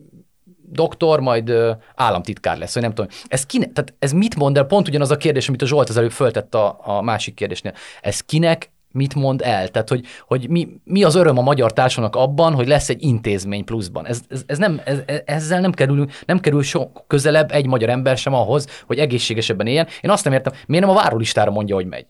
[0.68, 3.11] doktor, majd ö, államtitkár lesz, vagy nem tudom.
[3.26, 4.64] Ez, kine, tehát ez mit mond el?
[4.64, 7.72] Pont ugyanaz a kérdés, amit a Zsolt az előbb föltett a, a másik kérdésnél.
[8.01, 9.68] Ez kinek mit mond el?
[9.68, 13.64] Tehát, hogy, hogy mi, mi az öröm a magyar társadalomnak abban, hogy lesz egy intézmény
[13.64, 14.07] pluszban.
[14.07, 18.16] Ez, ez, ez nem, ez, ezzel nem kerül, nem kerül sok közelebb egy magyar ember
[18.16, 19.86] sem ahhoz, hogy egészségesebben éljen.
[20.01, 22.07] Én azt nem értem, miért nem a várólistára mondja, hogy megy?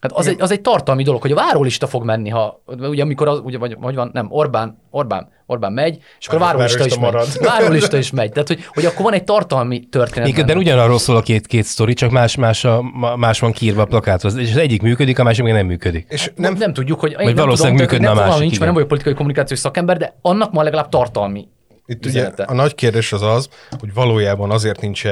[0.00, 3.28] Hát az egy, az egy tartalmi dolog, hogy a várólista fog menni, ha ugye amikor
[3.28, 6.96] az, ugye, vagy, vagy van, nem, Orbán, Orbán, Orbán megy, és akkor a várólista is
[6.96, 7.26] marad.
[7.26, 7.48] megy.
[7.58, 8.32] Várólista is megy.
[8.32, 10.28] Tehát, hogy, hogy akkor van egy tartalmi történet.
[10.28, 12.82] Miközben ugyanarról szól a két, két sztori, csak más, más, a,
[13.16, 14.36] más van kiírva a plakáthoz.
[14.36, 16.06] És az egyik működik, a másik még nem működik.
[16.08, 17.14] És nem, nem, nem tudjuk, hogy...
[17.14, 18.40] Vagy valószínűleg tudom, működne nem, a másik.
[18.40, 21.48] Nincs, mert nem vagyok politikai kommunikációs szakember, de annak ma legalább tartalmi
[21.86, 23.48] itt ugye a nagy kérdés az az,
[23.78, 25.04] hogy valójában azért nincs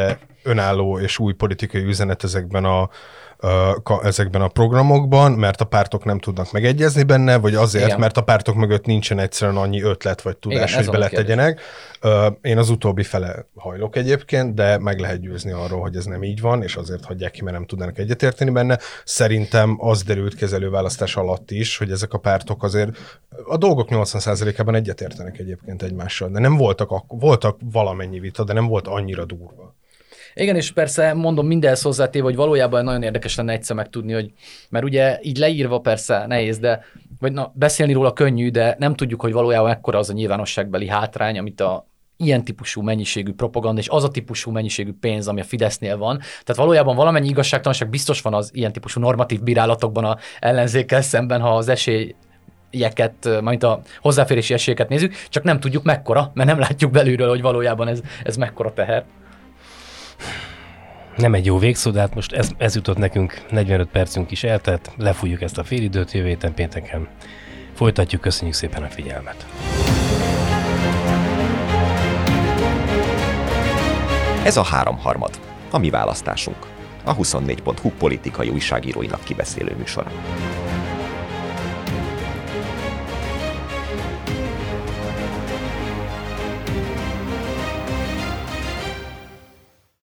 [0.42, 2.88] önálló és új politikai üzenet ezekben a
[4.02, 7.98] ezekben a programokban, mert a pártok nem tudnak megegyezni benne, vagy azért, Igen.
[7.98, 11.60] mert a pártok mögött nincsen egyszerűen annyi ötlet vagy tudás, Igen, hogy beletegyenek.
[12.40, 16.40] Én az utóbbi fele hajlok egyébként, de meg lehet győzni arról, hogy ez nem így
[16.40, 18.78] van, és azért hagyják ki, mert nem tudnak egyetérteni benne.
[19.04, 25.38] Szerintem az derült kezelőválasztás alatt is, hogy ezek a pártok azért a dolgok 80%-ában egyetértenek
[25.38, 29.74] egyébként egymással, de nem voltak, voltak valamennyi vita, de nem volt annyira durva.
[30.34, 34.32] Igen, és persze mondom mindenhez hozzátéve, hogy valójában nagyon érdekes lenne egyszer megtudni, hogy
[34.68, 36.84] mert ugye így leírva persze nehéz, de
[37.18, 41.38] vagy na, beszélni róla könnyű, de nem tudjuk, hogy valójában ekkora az a nyilvánosságbeli hátrány,
[41.38, 45.96] amit a ilyen típusú mennyiségű propaganda és az a típusú mennyiségű pénz, ami a Fidesznél
[45.96, 46.18] van.
[46.18, 51.56] Tehát valójában valamennyi igazságtalanság biztos van az ilyen típusú normatív bírálatokban a ellenzékkel szemben, ha
[51.56, 52.14] az esély
[52.70, 57.42] ilyeket, majd a hozzáférési esélyeket nézzük, csak nem tudjuk mekkora, mert nem látjuk belülről, hogy
[57.42, 59.04] valójában ez, ez mekkora teher.
[61.16, 64.90] Nem egy jó végszó, de hát most ez, ez jutott nekünk, 45 percünk is eltelt,
[64.96, 67.08] lefújjuk ezt a félidőt jövő héten pénteken.
[67.74, 69.46] Folytatjuk, köszönjük szépen a figyelmet!
[74.44, 76.66] Ez a háromharmad, a mi választásunk,
[77.04, 80.10] a 24.hu politikai újságíróinak kibeszélő műsora.